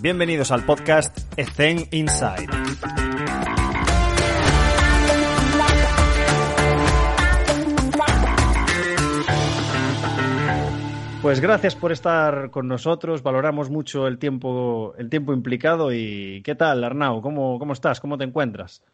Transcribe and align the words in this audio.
Bienvenidos 0.00 0.52
al 0.52 0.64
podcast 0.64 1.18
Ethen 1.36 1.78
Inside. 1.90 2.46
Pues 11.20 11.40
gracias 11.40 11.74
por 11.74 11.90
estar 11.90 12.50
con 12.50 12.68
nosotros, 12.68 13.24
valoramos 13.24 13.70
mucho 13.70 14.06
el 14.06 14.18
tiempo, 14.18 14.94
el 14.98 15.10
tiempo 15.10 15.32
implicado 15.32 15.92
y 15.92 16.42
¿qué 16.44 16.54
tal, 16.54 16.84
Arnau? 16.84 17.20
¿Cómo, 17.20 17.58
¿Cómo 17.58 17.72
estás? 17.72 17.98
¿Cómo 18.00 18.16
te 18.16 18.22
encuentras? 18.22 18.84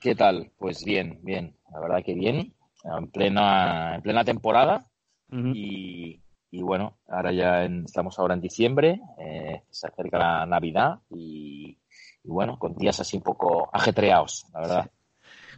¿Qué 0.00 0.16
tal? 0.16 0.50
Pues 0.58 0.84
bien, 0.84 1.20
bien, 1.22 1.54
la 1.72 1.78
verdad 1.78 2.02
que 2.04 2.14
bien, 2.14 2.52
en 2.82 3.06
plena, 3.06 3.94
en 3.94 4.02
plena 4.02 4.24
temporada 4.24 4.84
y, 5.30 6.18
bueno, 6.52 6.98
ahora 7.08 7.32
ya 7.32 7.64
estamos 7.64 8.18
ahora 8.18 8.34
en 8.34 8.40
diciembre, 8.40 9.00
eh, 9.18 9.62
se 9.70 9.86
acerca 9.86 10.18
la 10.18 10.46
Navidad 10.46 11.00
y, 11.10 11.78
y, 12.24 12.28
bueno, 12.28 12.58
con 12.58 12.74
días 12.74 13.00
así 13.00 13.16
un 13.16 13.22
poco 13.22 13.68
ajetreados, 13.72 14.46
la 14.52 14.60
verdad. 14.60 14.90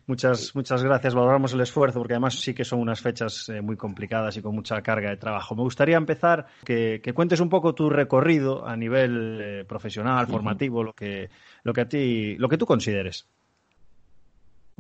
Muchas, 0.08 0.54
muchas 0.54 0.82
gracias. 0.82 1.14
Valoramos 1.14 1.52
el 1.52 1.60
esfuerzo 1.60 1.98
porque 1.98 2.14
además 2.14 2.40
sí 2.40 2.54
que 2.54 2.64
son 2.64 2.80
unas 2.80 2.98
fechas 2.98 3.46
eh, 3.50 3.60
muy 3.60 3.76
complicadas 3.76 4.34
y 4.38 4.42
con 4.42 4.54
mucha 4.54 4.80
carga 4.80 5.10
de 5.10 5.18
trabajo. 5.18 5.54
Me 5.54 5.62
gustaría 5.62 5.98
empezar 5.98 6.46
que, 6.64 7.02
que 7.02 7.12
cuentes 7.12 7.40
un 7.40 7.50
poco 7.50 7.74
tu 7.74 7.90
recorrido 7.90 8.66
a 8.66 8.74
nivel 8.74 9.38
eh, 9.42 9.64
profesional, 9.66 10.26
formativo, 10.26 10.82
lo 10.82 10.94
que, 10.94 11.28
lo 11.62 11.74
que 11.74 11.80
a 11.82 11.88
ti, 11.90 12.36
lo 12.36 12.48
que 12.48 12.56
tú 12.56 12.64
consideres. 12.64 13.26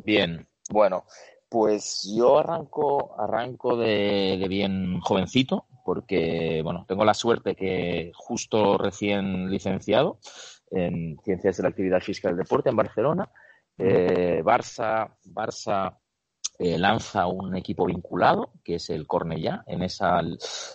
Bien, 0.02 0.46
bueno, 0.70 1.04
pues 1.50 2.10
yo 2.16 2.38
arranco, 2.38 3.14
arranco 3.20 3.76
de, 3.76 4.38
de 4.40 4.48
bien 4.48 4.98
jovencito 5.00 5.66
porque, 5.88 6.60
bueno, 6.62 6.84
tengo 6.86 7.02
la 7.02 7.14
suerte 7.14 7.54
que 7.54 8.12
justo 8.14 8.76
recién 8.76 9.50
licenciado 9.50 10.18
en 10.70 11.16
Ciencias 11.24 11.56
de 11.56 11.62
la 11.62 11.70
Actividad 11.70 12.02
Física 12.02 12.28
del 12.28 12.36
Deporte 12.36 12.68
en 12.68 12.76
Barcelona 12.76 13.30
eh, 13.78 14.42
Barça, 14.44 15.16
Barça 15.24 15.98
eh, 16.58 16.76
lanza 16.76 17.26
un 17.26 17.56
equipo 17.56 17.86
vinculado, 17.86 18.52
que 18.62 18.74
es 18.74 18.90
el 18.90 19.06
Cornellá. 19.06 19.64
En 19.66 19.82
esa 19.82 20.20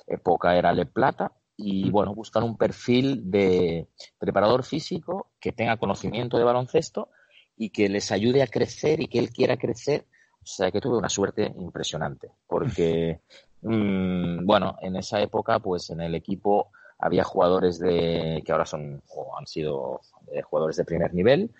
época 0.07 0.57
era 0.57 0.73
Le 0.73 0.87
Plata. 0.87 1.31
Y 1.55 1.91
bueno, 1.91 2.15
buscan 2.15 2.41
un 2.41 2.57
perfil 2.57 3.29
de 3.29 3.89
preparador 4.17 4.63
físico 4.63 5.33
que 5.39 5.51
tenga 5.51 5.77
conocimiento 5.77 6.39
de 6.39 6.43
baloncesto 6.43 7.09
y 7.55 7.69
que 7.69 7.87
les 7.87 8.11
ayude 8.11 8.41
a 8.41 8.47
crecer 8.47 8.99
y 8.99 9.07
que 9.07 9.19
él 9.19 9.29
quiera 9.29 9.57
crecer. 9.57 10.07
O 10.41 10.45
sea 10.45 10.71
que 10.71 10.81
tuve 10.81 10.97
una 10.97 11.09
suerte 11.09 11.53
impresionante, 11.55 12.31
porque, 12.47 13.21
mmm, 13.63 14.45
bueno, 14.45 14.77
en 14.81 14.95
esa 14.95 15.21
época, 15.21 15.59
pues 15.59 15.89
en 15.89 16.01
el 16.01 16.15
equipo 16.15 16.71
había 16.99 17.23
jugadores 17.23 17.79
de 17.79 18.41
que 18.45 18.51
ahora 18.51 18.65
son 18.65 19.01
o 19.15 19.37
han 19.37 19.47
sido 19.47 20.01
eh, 20.31 20.41
jugadores 20.41 20.77
de 20.77 20.85
primer 20.85 21.13
nivel, 21.13 21.51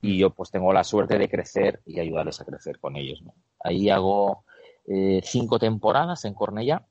y 0.00 0.18
yo 0.18 0.30
pues 0.30 0.50
tengo 0.50 0.72
la 0.72 0.84
suerte 0.84 1.18
de 1.18 1.28
crecer 1.28 1.80
y 1.84 2.00
ayudarles 2.00 2.40
a 2.40 2.44
crecer 2.44 2.78
con 2.78 2.96
ellos. 2.96 3.22
¿no? 3.22 3.34
Ahí 3.60 3.90
hago 3.90 4.44
eh, 4.86 5.20
cinco 5.24 5.58
temporadas 5.58 6.24
en 6.24 6.34
Cornellá 6.34 6.86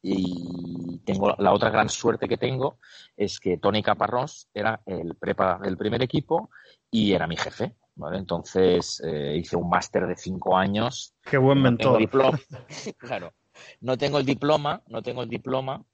y 0.00 0.98
tengo 1.04 1.34
la 1.38 1.52
otra 1.52 1.70
gran 1.70 1.88
suerte 1.88 2.28
que 2.28 2.38
tengo 2.38 2.78
es 3.16 3.40
que 3.40 3.58
Tony 3.58 3.82
Caparrós 3.82 4.48
era 4.54 4.80
el 4.86 5.16
prepa 5.16 5.58
del 5.58 5.76
primer 5.76 6.02
equipo 6.02 6.50
y 6.90 7.12
era 7.12 7.26
mi 7.26 7.36
jefe. 7.36 7.74
¿vale? 7.96 8.18
Entonces 8.18 9.02
eh, 9.04 9.36
hice 9.36 9.56
un 9.56 9.68
máster 9.68 10.06
de 10.06 10.16
cinco 10.16 10.56
años. 10.56 11.14
Qué 11.22 11.36
buen 11.36 11.60
mentor. 11.60 11.98
diploma. 11.98 12.38
claro. 12.98 13.32
No 13.80 13.96
tengo 13.96 14.18
el 14.18 14.26
diploma, 14.26 14.82
no 14.86 15.02
tengo 15.02 15.22
el 15.22 15.28
diploma, 15.28 15.84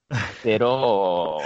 pero 0.43 1.39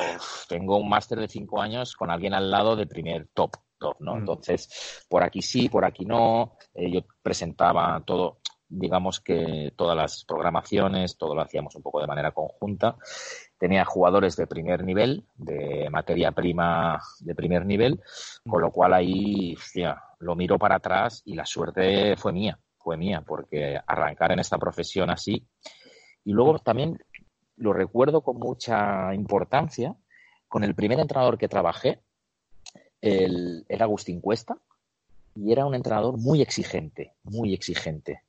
tengo 0.48 0.78
un 0.78 0.88
máster 0.88 1.18
de 1.18 1.28
cinco 1.28 1.60
años 1.60 1.94
con 1.94 2.10
alguien 2.10 2.34
al 2.34 2.50
lado 2.50 2.76
de 2.76 2.86
primer 2.86 3.28
top. 3.34 3.52
¿no? 4.00 4.16
Entonces, 4.16 5.04
por 5.08 5.22
aquí 5.22 5.42
sí, 5.42 5.68
por 5.68 5.84
aquí 5.84 6.04
no. 6.04 6.56
Eh, 6.74 6.90
yo 6.90 7.00
presentaba 7.22 8.02
todo, 8.04 8.38
digamos 8.68 9.20
que 9.20 9.72
todas 9.76 9.96
las 9.96 10.24
programaciones, 10.24 11.16
todo 11.16 11.34
lo 11.34 11.42
hacíamos 11.42 11.74
un 11.76 11.82
poco 11.82 12.00
de 12.00 12.06
manera 12.06 12.32
conjunta. 12.32 12.96
Tenía 13.58 13.84
jugadores 13.84 14.36
de 14.36 14.46
primer 14.46 14.84
nivel, 14.84 15.24
de 15.36 15.88
materia 15.90 16.32
prima 16.32 17.00
de 17.20 17.34
primer 17.34 17.66
nivel, 17.66 18.00
con 18.48 18.60
lo 18.60 18.70
cual 18.70 18.94
ahí 18.94 19.56
lo 20.20 20.36
miro 20.36 20.58
para 20.58 20.76
atrás 20.76 21.22
y 21.24 21.34
la 21.34 21.46
suerte 21.46 22.16
fue 22.16 22.32
mía, 22.32 22.58
fue 22.78 22.96
mía, 22.96 23.22
porque 23.26 23.78
arrancar 23.86 24.32
en 24.32 24.40
esta 24.40 24.58
profesión 24.58 25.10
así. 25.10 25.46
Y 26.28 26.32
luego 26.32 26.58
también 26.58 26.98
lo 27.56 27.72
recuerdo 27.72 28.20
con 28.20 28.36
mucha 28.36 29.14
importancia, 29.14 29.96
con 30.46 30.62
el 30.62 30.74
primer 30.74 31.00
entrenador 31.00 31.38
que 31.38 31.48
trabajé, 31.48 32.02
el, 33.00 33.64
era 33.66 33.86
Agustín 33.86 34.20
Cuesta 34.20 34.58
y 35.34 35.52
era 35.52 35.64
un 35.64 35.74
entrenador 35.74 36.18
muy 36.18 36.42
exigente, 36.42 37.14
muy 37.22 37.54
exigente. 37.54 38.24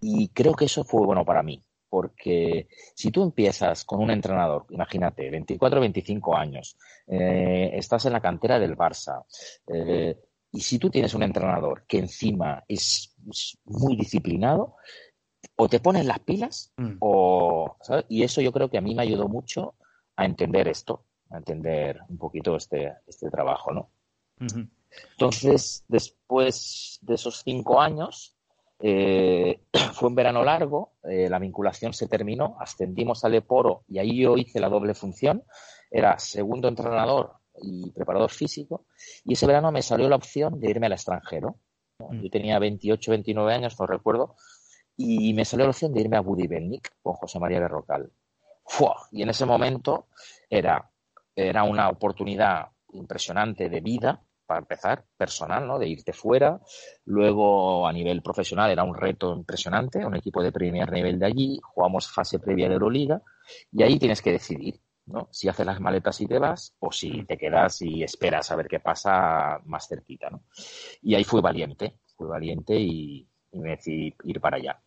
Y 0.00 0.30
creo 0.30 0.54
que 0.54 0.64
eso 0.64 0.82
fue 0.82 1.06
bueno 1.06 1.24
para 1.24 1.44
mí, 1.44 1.62
porque 1.88 2.66
si 2.92 3.12
tú 3.12 3.22
empiezas 3.22 3.84
con 3.84 4.00
un 4.00 4.10
entrenador, 4.10 4.66
imagínate, 4.70 5.30
24 5.30 5.78
25 5.78 6.36
años, 6.36 6.76
eh, 7.06 7.70
estás 7.74 8.04
en 8.06 8.14
la 8.14 8.20
cantera 8.20 8.58
del 8.58 8.76
Barça, 8.76 9.24
eh, 9.68 10.18
y 10.54 10.60
si 10.60 10.78
tú 10.78 10.88
tienes 10.88 11.14
un 11.14 11.22
entrenador 11.24 11.84
que 11.86 11.98
encima 11.98 12.64
es, 12.68 13.14
muy 13.64 13.96
disciplinado, 13.96 14.76
o 15.56 15.68
te 15.68 15.80
pones 15.80 16.04
las 16.04 16.20
pilas, 16.20 16.72
mm. 16.76 16.96
o, 17.00 17.76
y 18.08 18.22
eso 18.22 18.40
yo 18.40 18.52
creo 18.52 18.68
que 18.68 18.78
a 18.78 18.80
mí 18.80 18.94
me 18.94 19.02
ayudó 19.02 19.28
mucho 19.28 19.74
a 20.16 20.24
entender 20.24 20.68
esto, 20.68 21.04
a 21.30 21.38
entender 21.38 22.00
un 22.08 22.18
poquito 22.18 22.56
este, 22.56 22.94
este 23.06 23.30
trabajo, 23.30 23.72
¿no? 23.72 23.90
Entonces, 25.12 25.84
después 25.88 26.98
de 27.02 27.14
esos 27.14 27.42
cinco 27.44 27.80
años, 27.80 28.34
eh, 28.80 29.60
fue 29.94 30.08
un 30.08 30.14
verano 30.14 30.44
largo, 30.44 30.92
eh, 31.04 31.28
la 31.28 31.38
vinculación 31.38 31.92
se 31.92 32.08
terminó, 32.08 32.56
ascendimos 32.60 33.24
al 33.24 33.34
Eporo 33.34 33.84
y 33.88 33.98
ahí 33.98 34.22
yo 34.22 34.36
hice 34.36 34.60
la 34.60 34.68
doble 34.68 34.94
función. 34.94 35.42
Era 35.90 36.18
segundo 36.18 36.68
entrenador 36.68 37.34
y 37.62 37.90
preparador 37.92 38.30
físico. 38.30 38.86
Y 39.24 39.34
ese 39.34 39.46
verano 39.46 39.70
me 39.70 39.82
salió 39.82 40.08
la 40.08 40.16
opción 40.16 40.58
de 40.58 40.70
irme 40.70 40.86
al 40.86 40.92
extranjero. 40.92 41.56
Mm. 41.98 42.22
Yo 42.22 42.30
tenía 42.30 42.58
28, 42.58 43.10
29 43.10 43.54
años, 43.54 43.78
no 43.78 43.86
recuerdo. 43.86 44.36
Y 44.96 45.34
me 45.34 45.44
salió 45.44 45.66
la 45.66 45.70
opción 45.70 45.92
de 45.92 46.00
irme 46.00 46.16
a 46.16 46.20
Budibelnik 46.20 46.92
con 47.02 47.14
José 47.14 47.38
María 47.38 47.60
Berrocal. 47.60 48.10
Y 49.12 49.22
en 49.22 49.28
ese 49.28 49.46
momento 49.46 50.08
era, 50.48 50.90
era 51.34 51.64
una 51.64 51.88
oportunidad 51.88 52.68
impresionante 52.92 53.68
de 53.68 53.80
vida, 53.80 54.22
para 54.46 54.60
empezar, 54.60 55.04
personal, 55.16 55.66
¿no? 55.66 55.78
De 55.78 55.88
irte 55.88 56.12
fuera. 56.12 56.60
Luego, 57.04 57.86
a 57.86 57.92
nivel 57.92 58.22
profesional, 58.22 58.70
era 58.70 58.84
un 58.84 58.94
reto 58.94 59.34
impresionante, 59.34 60.04
un 60.04 60.16
equipo 60.16 60.42
de 60.42 60.52
primer 60.52 60.92
nivel 60.92 61.18
de 61.18 61.26
allí, 61.26 61.60
jugamos 61.62 62.10
fase 62.10 62.38
previa 62.38 62.68
de 62.68 62.74
Euroliga, 62.74 63.22
y 63.72 63.82
ahí 63.82 63.98
tienes 63.98 64.20
que 64.22 64.32
decidir, 64.32 64.80
¿no? 65.06 65.28
Si 65.30 65.48
haces 65.48 65.66
las 65.66 65.80
maletas 65.80 66.20
y 66.20 66.26
te 66.26 66.38
vas, 66.38 66.74
o 66.78 66.92
si 66.92 67.24
te 67.24 67.38
quedas 67.38 67.80
y 67.82 68.02
esperas 68.02 68.50
a 68.50 68.56
ver 68.56 68.68
qué 68.68 68.80
pasa 68.80 69.60
más 69.64 69.88
cerquita, 69.88 70.30
¿no? 70.30 70.44
Y 71.02 71.14
ahí 71.14 71.24
fui 71.24 71.40
valiente, 71.40 72.00
fui 72.16 72.28
valiente 72.28 72.74
y, 72.78 73.28
me 73.52 73.70
decidí 73.70 74.12
ir 74.24 74.40
para 74.40 74.56
allá. 74.56 74.82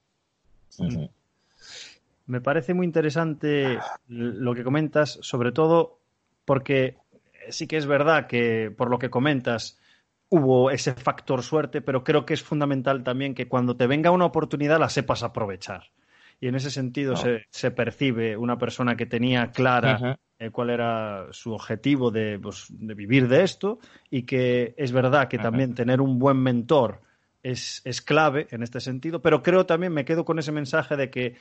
Me 2.26 2.42
parece 2.42 2.74
muy 2.74 2.86
interesante 2.86 3.80
lo 4.08 4.54
que 4.54 4.64
comentas, 4.64 5.18
sobre 5.22 5.52
todo 5.52 6.00
porque 6.46 6.98
sí 7.50 7.68
que 7.68 7.78
es 7.78 7.86
verdad 7.86 8.28
que, 8.28 8.74
por 8.76 8.90
lo 8.90 9.00
que 9.00 9.10
comentas, 9.10 9.80
hubo 10.30 10.72
ese 10.72 10.94
factor 10.94 11.42
suerte, 11.44 11.82
pero 11.82 12.04
creo 12.04 12.26
que 12.26 12.34
es 12.34 12.44
fundamental 12.44 13.04
también 13.04 13.34
que 13.34 13.48
cuando 13.48 13.76
te 13.78 13.88
venga 13.88 14.12
una 14.12 14.26
oportunidad 14.26 14.80
la 14.80 14.90
sepas 14.90 15.24
aprovechar. 15.24 15.86
Y 16.40 16.48
en 16.48 16.56
ese 16.56 16.70
sentido 16.70 17.16
se, 17.16 17.72
percibe 17.72 18.38
una 18.38 18.58
persona 18.58 18.96
que 18.96 19.08
tenía 19.08 19.52
clara 19.52 20.20
eh, 20.38 20.52
cuál 20.52 20.70
era 20.70 21.28
su 21.32 21.52
objetivo 21.52 22.12
pues, 22.12 22.68
de, 22.70 22.94
vivir 22.94 23.28
de 23.28 23.42
esto 23.44 23.80
y 24.12 24.24
que 24.24 24.76
es 24.78 24.92
verdad 24.92 25.30
que 25.30 25.40
también 25.40 25.74
tener 25.74 26.00
un 26.00 26.20
buen 26.20 26.38
mentor 26.38 27.02
es, 27.44 27.82
es 27.86 28.02
clave 28.02 28.48
en 28.52 28.64
este 28.64 28.80
sentido, 28.80 29.22
pero 29.22 29.44
creo 29.44 29.66
también 29.66 29.94
me 29.94 30.06
quedo 30.06 30.26
con 30.26 30.40
ese 30.40 30.52
mensaje 30.52 30.96
de 30.96 31.10
que 31.10 31.36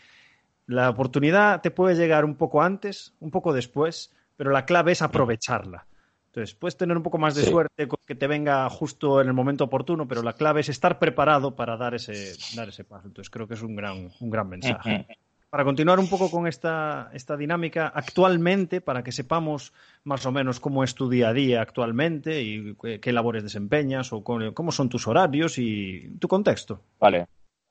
la 0.66 0.90
oportunidad 0.90 1.60
te 1.60 1.70
puede 1.70 1.94
llegar 1.94 2.24
un 2.24 2.34
poco 2.34 2.62
antes, 2.62 3.14
un 3.20 3.30
poco 3.30 3.52
después, 3.52 4.12
pero 4.36 4.50
la 4.50 4.64
clave 4.64 4.92
es 4.92 5.02
aprovecharla. 5.02 5.86
Entonces, 6.26 6.54
puedes 6.54 6.76
tener 6.76 6.96
un 6.96 7.02
poco 7.02 7.16
más 7.16 7.34
de 7.34 7.44
suerte 7.44 7.88
con 7.88 7.98
que 8.04 8.14
te 8.14 8.26
venga 8.26 8.68
justo 8.68 9.22
en 9.22 9.28
el 9.28 9.32
momento 9.32 9.64
oportuno, 9.64 10.06
pero 10.06 10.22
la 10.22 10.34
clave 10.34 10.60
es 10.60 10.68
estar 10.68 10.98
preparado 10.98 11.56
para 11.56 11.78
dar 11.78 11.94
ese, 11.94 12.34
dar 12.54 12.68
ese 12.68 12.84
paso. 12.84 13.06
Entonces, 13.06 13.30
creo 13.30 13.48
que 13.48 13.54
es 13.54 13.62
un 13.62 13.74
gran, 13.74 14.10
un 14.20 14.30
gran 14.30 14.46
mensaje. 14.46 15.06
Para 15.50 15.64
continuar 15.64 15.98
un 15.98 16.08
poco 16.08 16.30
con 16.30 16.46
esta, 16.46 17.10
esta 17.14 17.36
dinámica, 17.36 17.88
actualmente, 17.94 18.80
para 18.80 19.02
que 19.02 19.12
sepamos 19.12 19.72
más 20.04 20.26
o 20.26 20.32
menos 20.32 20.60
cómo 20.60 20.82
es 20.82 20.94
tu 20.94 21.08
día 21.08 21.28
a 21.28 21.32
día 21.32 21.62
actualmente 21.62 22.42
y 22.42 22.74
qué, 23.00 23.12
labores 23.12 23.42
desempeñas 23.42 24.12
o 24.12 24.22
cómo 24.22 24.72
son 24.72 24.88
tus 24.88 25.06
horarios 25.06 25.58
y 25.58 26.16
tu 26.18 26.28
contexto. 26.28 26.80
Vale. 26.98 27.26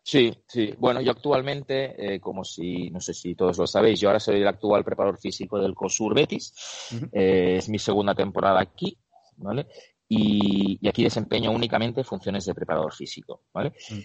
Sí, 0.07 0.31
sí. 0.45 0.71
Bueno, 0.77 1.01
yo 1.01 1.11
actualmente, 1.11 1.95
eh, 1.97 2.19
como 2.19 2.43
si, 2.43 2.91
no 2.91 3.01
sé 3.01 3.11
si 3.15 3.33
todos 3.33 3.57
lo 3.57 3.65
sabéis, 3.65 3.99
yo 3.99 4.09
ahora 4.09 4.19
soy 4.19 4.35
el 4.35 4.47
actual 4.47 4.83
preparador 4.83 5.17
físico 5.17 5.57
del 5.57 5.73
COSUR 5.73 6.13
Betis. 6.13 6.53
Eh, 7.11 7.55
es 7.57 7.69
mi 7.69 7.79
segunda 7.79 8.13
temporada 8.13 8.61
aquí, 8.61 8.95
¿vale? 9.37 9.65
Y, 10.07 10.79
aquí 10.87 11.03
desempeño 11.03 11.49
únicamente 11.49 12.03
funciones 12.03 12.45
de 12.45 12.53
preparador 12.53 12.93
físico, 12.93 13.41
¿vale? 13.51 13.73
Mm. 13.89 13.99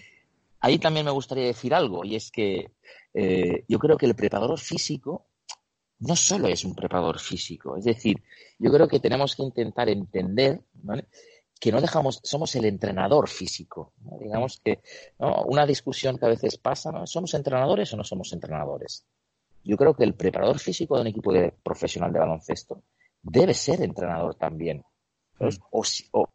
Ahí 0.61 0.79
también 0.79 1.05
me 1.05 1.11
gustaría 1.11 1.45
decir 1.45 1.73
algo, 1.73 2.05
y 2.05 2.15
es 2.15 2.31
que 2.31 2.71
eh, 3.13 3.65
yo 3.67 3.79
creo 3.79 3.97
que 3.97 4.05
el 4.05 4.15
preparador 4.15 4.59
físico 4.59 5.27
no 5.99 6.15
solo 6.15 6.47
es 6.47 6.63
un 6.63 6.75
preparador 6.75 7.19
físico, 7.19 7.77
es 7.77 7.85
decir, 7.85 8.23
yo 8.57 8.71
creo 8.71 8.87
que 8.87 8.99
tenemos 8.99 9.35
que 9.35 9.43
intentar 9.43 9.89
entender, 9.89 10.61
¿vale? 10.73 11.05
que 11.61 11.71
no 11.71 11.79
dejamos, 11.79 12.19
somos 12.23 12.55
el 12.55 12.65
entrenador 12.65 13.29
físico. 13.29 13.93
Digamos 14.19 14.59
que 14.63 14.81
una 15.19 15.63
discusión 15.67 16.17
que 16.17 16.25
a 16.25 16.29
veces 16.29 16.57
pasa, 16.57 16.91
¿no? 16.91 17.05
¿somos 17.05 17.35
entrenadores 17.35 17.93
o 17.93 17.97
no 17.97 18.03
somos 18.03 18.33
entrenadores? 18.33 19.05
Yo 19.63 19.77
creo 19.77 19.93
que 19.93 20.03
el 20.03 20.15
preparador 20.15 20.57
físico 20.57 20.95
de 20.95 21.01
un 21.01 21.07
equipo 21.07 21.31
de, 21.31 21.53
profesional 21.63 22.11
de 22.11 22.17
baloncesto 22.17 22.81
debe 23.21 23.53
ser 23.53 23.83
entrenador 23.83 24.33
también. 24.33 24.83
O, 25.71 26.27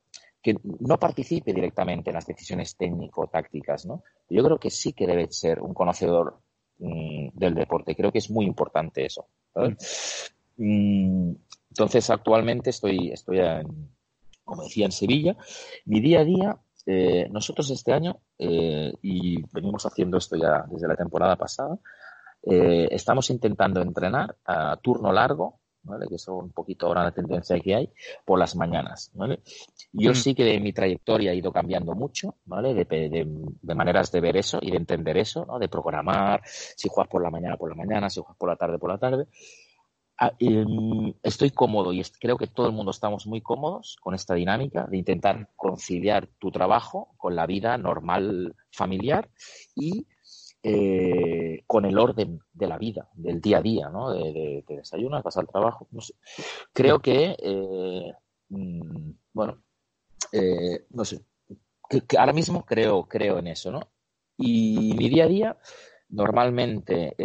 que 0.47 0.61
no 0.79 0.97
participe 0.97 1.53
directamente 1.53 2.11
en 2.11 2.15
las 2.15 2.27
decisiones 2.27 2.77
técnico-tácticas. 2.77 3.85
¿no? 3.85 4.05
Yo 4.31 4.45
creo 4.45 4.61
que 4.61 4.71
sí 4.71 4.93
que 4.93 5.05
debe 5.05 5.27
ser 5.33 5.61
un 5.61 5.75
conocedor 5.75 6.39
mm, 6.79 7.31
del 7.33 7.55
deporte. 7.57 7.97
Creo 7.97 8.13
que 8.13 8.19
es 8.19 8.31
muy 8.31 8.47
importante 8.47 9.05
eso. 9.05 9.27
Mm, 10.57 11.33
entonces, 11.71 12.11
actualmente 12.11 12.71
estoy, 12.71 13.11
estoy 13.11 13.41
en, 13.41 13.91
como 14.45 14.63
decía, 14.63 14.87
en 14.87 14.93
Sevilla. 14.93 15.37
Mi 15.85 15.99
día 15.99 16.21
a 16.21 16.25
día, 16.25 16.57
eh, 16.87 17.27
nosotros 17.29 17.69
este 17.71 17.93
año, 17.93 18.21
eh, 18.39 18.93
y 19.03 19.43
venimos 19.53 19.85
haciendo 19.85 20.17
esto 20.19 20.37
ya 20.37 20.65
desde 20.71 20.87
la 20.87 20.95
temporada 20.95 21.35
pasada, 21.35 21.77
eh, 22.45 22.87
estamos 22.93 23.31
intentando 23.31 23.83
entrenar 23.83 24.37
a 24.45 24.77
turno 24.77 25.13
largo, 25.13 25.59
¿vale? 25.87 26.07
que 26.09 26.17
es 26.17 26.29
un 26.29 26.51
poquito 26.51 26.87
ahora 26.87 27.05
la 27.05 27.13
tendencia 27.13 27.59
que 27.61 27.75
hay, 27.75 27.91
por 28.25 28.39
las 28.39 28.57
mañanas. 28.57 29.11
¿vale? 29.15 29.41
Yo 29.93 30.13
mm. 30.13 30.15
sí 30.15 30.35
que 30.35 30.45
de 30.45 30.61
mi 30.61 30.73
trayectoria 30.73 31.33
he 31.33 31.37
ido 31.37 31.53
cambiando 31.53 31.95
mucho, 31.95 32.37
¿vale? 32.45 32.75
De, 32.75 33.75
maneras 33.75 34.11
de 34.13 34.21
ver 34.21 34.37
eso 34.37 34.59
y 34.61 34.71
de 34.71 34.77
entender 34.77 35.17
eso, 35.17 35.45
¿no? 35.47 35.59
de 35.59 35.69
programar, 35.69 36.43
si 36.45 36.89
juegas 36.89 37.11
por 37.11 37.23
la 37.23 37.31
mañana, 37.31 37.57
por 37.57 37.71
la 37.71 37.77
mañana, 37.77 38.11
si 38.11 38.21
juegas 38.21 38.37
por 38.37 38.49
la 38.49 38.57
tarde, 38.57 38.79
por 38.79 38.91
la 38.91 38.99
tarde. 38.99 39.27
Ah, 40.19 40.33
em, 40.39 41.13
estoy 41.23 41.51
cómodo 41.51 41.93
y 41.93 42.03
creo 42.19 42.39
que 42.39 42.47
todo 42.47 42.69
el 42.69 42.73
mundo 42.73 42.91
estamos 42.91 43.27
muy 43.27 43.43
cómodos 43.43 43.99
con 44.01 44.15
esta 44.15 44.35
dinámica 44.35 44.87
de 44.87 44.97
intentar 44.97 45.51
conciliar 45.57 46.27
tu 46.39 46.51
trabajo 46.51 47.15
con 47.19 47.37
la 47.37 47.45
vida 47.47 47.77
normal 47.77 48.57
familiar 48.71 49.29
y 49.75 50.07
eh, 50.69 51.63
con 51.65 51.85
el 51.85 51.97
orden 51.97 52.41
de 52.53 52.67
la 52.67 52.77
vida, 52.77 53.09
del 53.15 53.41
día 53.41 53.59
a 53.59 53.63
día, 53.63 53.89
¿no? 53.89 54.11
De, 54.11 54.33
de, 54.33 54.65
de 54.67 54.77
desayunas, 54.79 55.23
vas 55.23 55.37
al 55.37 55.47
trabajo. 55.47 55.87
Creo 56.73 56.99
que, 56.99 57.37
eh, 57.39 58.13
mm, 58.49 59.11
bueno, 59.33 59.63
eh, 60.33 60.87
no 60.91 61.05
sé, 61.05 61.25
ahora 62.19 62.33
mismo 62.33 62.65
creo, 62.65 63.05
creo 63.07 63.39
en 63.39 63.47
eso, 63.47 63.71
¿no? 63.71 63.79
Y 64.37 64.93
mi 64.99 65.09
día 65.09 65.25
a 65.25 65.29
día 65.29 65.57
Normalmente, 66.09 67.17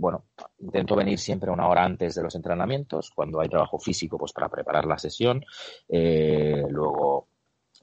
bueno, 0.00 0.24
intento 0.58 0.96
venir 0.96 1.20
siempre 1.20 1.52
una 1.52 1.68
hora 1.68 1.84
antes 1.84 2.16
de 2.16 2.22
los 2.24 2.34
entrenamientos, 2.34 3.12
cuando 3.14 3.40
hay 3.40 3.48
trabajo 3.48 3.78
físico, 3.78 4.18
pues 4.18 4.32
para 4.32 4.48
preparar 4.48 4.86
la 4.86 4.98
sesión. 4.98 5.44
Luego, 5.88 7.28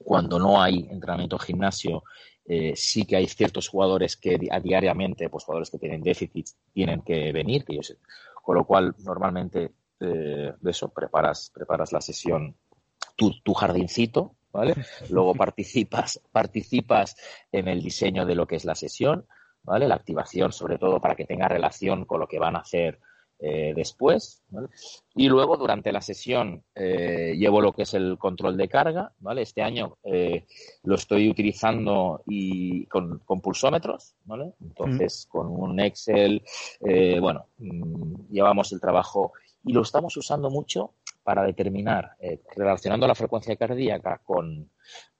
cuando 0.04 0.38
no 0.38 0.60
hay 0.60 0.86
entrenamiento 0.90 1.38
gimnasio, 1.38 2.02
eh, 2.48 2.72
sí 2.76 3.04
que 3.04 3.16
hay 3.16 3.26
ciertos 3.26 3.68
jugadores 3.68 4.16
que 4.16 4.38
a 4.50 4.60
diariamente, 4.60 5.28
pues 5.28 5.44
jugadores 5.44 5.70
que 5.70 5.78
tienen 5.78 6.02
déficit, 6.02 6.48
tienen 6.72 7.02
que 7.02 7.32
venir, 7.32 7.64
que 7.64 7.76
yo 7.76 7.82
sé. 7.82 7.96
Con 8.42 8.56
lo 8.56 8.64
cual, 8.64 8.94
normalmente, 8.98 9.72
de 9.98 10.54
eso, 10.62 10.90
preparas, 10.90 11.50
preparas 11.52 11.92
la 11.92 12.00
sesión, 12.00 12.54
tu, 13.16 13.32
tu 13.40 13.54
jardincito, 13.54 14.36
¿vale? 14.52 14.74
Luego 15.10 15.34
participas, 15.34 16.20
participas 16.30 17.16
en 17.50 17.66
el 17.66 17.82
diseño 17.82 18.26
de 18.26 18.34
lo 18.34 18.46
que 18.46 18.56
es 18.56 18.64
la 18.64 18.74
sesión 18.74 19.26
¿vale? 19.66 19.88
La 19.88 19.96
activación, 19.96 20.52
sobre 20.52 20.78
todo, 20.78 21.00
para 21.00 21.16
que 21.16 21.26
tenga 21.26 21.48
relación 21.48 22.04
con 22.04 22.20
lo 22.20 22.28
que 22.28 22.38
van 22.38 22.56
a 22.56 22.60
hacer 22.60 23.00
eh, 23.38 23.74
después. 23.76 24.42
Y 25.14 25.28
luego, 25.28 25.56
durante 25.58 25.92
la 25.92 26.00
sesión, 26.00 26.64
eh, 26.74 27.34
llevo 27.36 27.60
lo 27.60 27.72
que 27.72 27.82
es 27.82 27.92
el 27.94 28.16
control 28.18 28.56
de 28.56 28.68
carga. 28.68 29.12
¿vale? 29.18 29.42
Este 29.42 29.62
año 29.62 29.98
eh, 30.04 30.46
lo 30.84 30.94
estoy 30.94 31.28
utilizando 31.28 32.22
y 32.26 32.86
con, 32.86 33.20
pulsómetros. 33.42 34.14
¿vale? 34.24 34.52
Entonces, 34.60 35.26
mm. 35.26 35.30
con 35.30 35.46
un 35.48 35.80
Excel, 35.80 36.42
bueno, 37.20 37.46
mm, 37.58 38.30
llevamos 38.30 38.72
el 38.72 38.80
trabajo 38.80 39.32
y 39.64 39.72
lo 39.72 39.82
estamos 39.82 40.16
usando 40.16 40.48
mucho 40.48 40.94
para 41.22 41.42
determinar, 41.42 42.12
relacionando 42.54 43.06
la 43.06 43.16
frecuencia 43.16 43.56
cardíaca 43.56 44.20
con, 44.24 44.70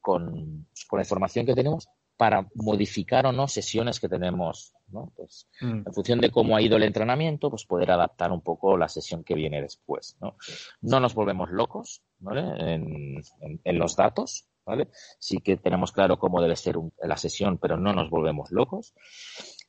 con, 0.00 0.66
con 0.86 0.98
la 0.98 1.02
información 1.02 1.44
que 1.44 1.54
tenemos, 1.54 1.88
para 2.16 2.48
modificar 2.54 3.26
o 3.26 3.32
no 3.32 3.48
sesiones 3.48 4.00
que 4.00 4.08
tenemos, 4.08 4.75
¿no? 4.88 5.12
Pues, 5.16 5.48
mm. 5.60 5.82
en 5.86 5.92
función 5.92 6.20
de 6.20 6.30
cómo 6.30 6.56
ha 6.56 6.62
ido 6.62 6.76
el 6.76 6.82
entrenamiento, 6.82 7.50
pues 7.50 7.64
poder 7.64 7.90
adaptar 7.90 8.32
un 8.32 8.40
poco 8.40 8.76
la 8.76 8.88
sesión 8.88 9.24
que 9.24 9.34
viene 9.34 9.62
después, 9.62 10.16
¿no? 10.20 10.36
No 10.80 11.00
nos 11.00 11.14
volvemos 11.14 11.50
locos, 11.50 12.02
¿vale? 12.18 12.74
En, 12.74 13.22
en, 13.64 13.78
los 13.78 13.96
datos, 13.96 14.46
¿vale? 14.64 14.88
Sí 15.18 15.38
que 15.38 15.56
tenemos 15.56 15.92
claro 15.92 16.18
cómo 16.18 16.40
debe 16.40 16.56
ser 16.56 16.76
la 17.02 17.16
sesión, 17.16 17.58
pero 17.58 17.76
no 17.76 17.92
nos 17.92 18.10
volvemos 18.10 18.50
locos. 18.50 18.94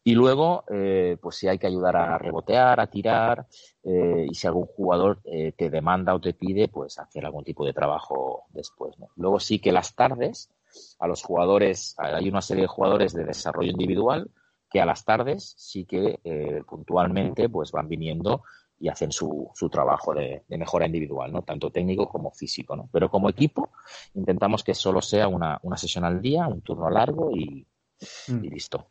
Y 0.04 0.16
luego, 0.16 0.64
eh, 0.72 1.18
pues 1.22 1.36
si 1.36 1.50
hay 1.50 1.58
que 1.58 1.68
ayudar 1.68 1.98
a 1.98 2.18
rebotear, 2.18 2.80
a 2.80 2.88
tirar, 2.88 3.46
eh, 3.84 4.28
y 4.30 4.34
si 4.34 4.48
algún 4.48 4.66
jugador 4.66 5.20
eh, 5.26 5.52
te 5.52 5.70
demanda 5.70 6.16
o 6.16 6.22
te 6.22 6.34
pide, 6.34 6.70
pues 6.70 6.98
hacer 6.98 7.26
algún 7.26 7.44
tipo 7.44 7.66
de 7.66 7.74
trabajo 7.74 8.46
después, 8.52 8.98
¿no? 8.98 9.10
Luego 9.18 9.42
sí 9.42 9.60
que 9.60 9.74
las 9.74 9.96
tardes, 9.96 10.50
a 11.00 11.08
los 11.08 11.24
jugadores, 11.24 11.94
hay 11.98 12.30
una 12.30 12.42
serie 12.42 12.62
de 12.64 12.68
jugadores 12.68 13.14
de 13.14 13.26
desarrollo 13.26 13.72
individual 13.72 14.30
que 14.70 14.82
a 14.82 14.86
las 14.86 15.06
tardes 15.06 15.54
sí 15.58 15.86
que 15.86 16.20
eh, 16.24 16.62
puntualmente 16.68 17.50
pues 17.50 17.72
van 17.72 17.88
viniendo 17.88 18.44
y 18.80 18.90
hacen 18.90 19.12
su, 19.12 19.50
su 19.56 19.70
trabajo 19.70 20.14
de, 20.14 20.44
mejora 20.50 20.86
individual, 20.86 21.32
¿no? 21.32 21.42
Tanto 21.42 21.72
técnico 21.72 22.08
como 22.08 22.32
físico, 22.32 22.76
¿no? 22.76 22.90
Pero 22.92 23.10
como 23.10 23.30
equipo 23.30 23.70
intentamos 24.14 24.64
que 24.64 24.76
solo 24.76 25.02
sea 25.02 25.28
una, 25.28 25.60
una 25.64 25.78
sesión 25.78 26.06
al 26.06 26.22
día, 26.22 26.48
un 26.48 26.62
turno 26.62 26.90
largo 26.90 27.32
y, 27.32 27.66
mm. 28.28 28.42
listo. 28.42 28.88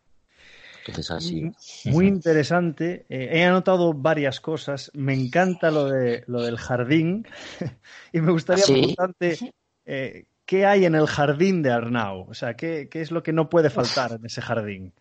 Entonces 0.87 1.11
así. 1.11 1.53
Muy 1.91 2.07
interesante. 2.07 3.07
Eh, 3.09 3.31
he 3.33 3.45
anotado 3.45 3.93
varias 3.93 4.41
cosas. 4.41 4.91
Me 4.95 5.15
encanta 5.15 5.73
lo 5.73 5.87
de 5.87 6.23
lo 6.29 6.43
del 6.43 6.59
jardín 6.59 7.27
y 8.13 8.21
me 8.21 8.31
gustaría 8.31 8.65
preguntarte 8.65 9.37
eh, 9.85 10.27
¿qué 10.47 10.65
hay 10.65 10.85
en 10.85 10.95
el 10.95 11.07
jardín 11.07 11.63
de 11.63 11.71
Arnau? 11.71 12.27
O 12.31 12.35
sea, 12.35 12.55
¿qué, 12.55 12.89
es 12.93 13.11
lo 13.11 13.23
que 13.23 13.33
no 13.33 13.51
puede 13.51 13.69
faltar 13.69 14.13
en 14.13 14.25
ese 14.25 14.41
jardín? 14.41 14.95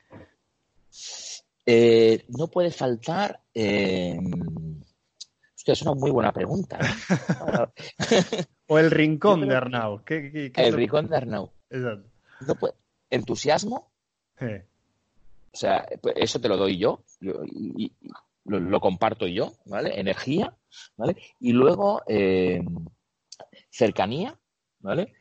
Eh, 1.65 2.25
no 2.29 2.47
puede 2.47 2.71
faltar. 2.71 3.41
Eh... 3.53 4.19
Hostia, 5.55 5.73
es 5.73 5.81
una 5.81 5.93
muy 5.93 6.11
buena 6.11 6.31
pregunta. 6.31 6.79
¿eh? 6.79 8.45
o 8.67 8.77
el 8.77 8.91
rincón 8.91 9.47
de 9.47 9.55
Arnau. 9.55 10.01
el 10.07 10.73
rincón 10.73 11.09
de 11.09 11.17
Arnau. 11.17 11.51
Exacto. 11.69 12.75
¿Entusiasmo? 13.09 13.89
O 14.39 15.57
sea, 15.57 15.87
pues, 16.01 16.15
eso 16.17 16.39
te 16.39 16.49
lo 16.49 16.57
doy 16.57 16.77
yo, 16.77 17.01
y, 17.21 17.91
lo, 18.45 18.79
comparto 18.79 19.25
yo, 19.25 19.53
¿vale? 19.65 19.99
Energía, 19.99 20.53
¿vale? 20.97 21.17
Y 21.39 21.53
luego 21.53 22.03
eh, 22.07 22.61
cercanía, 23.69 24.37
¿vale? 24.79 25.13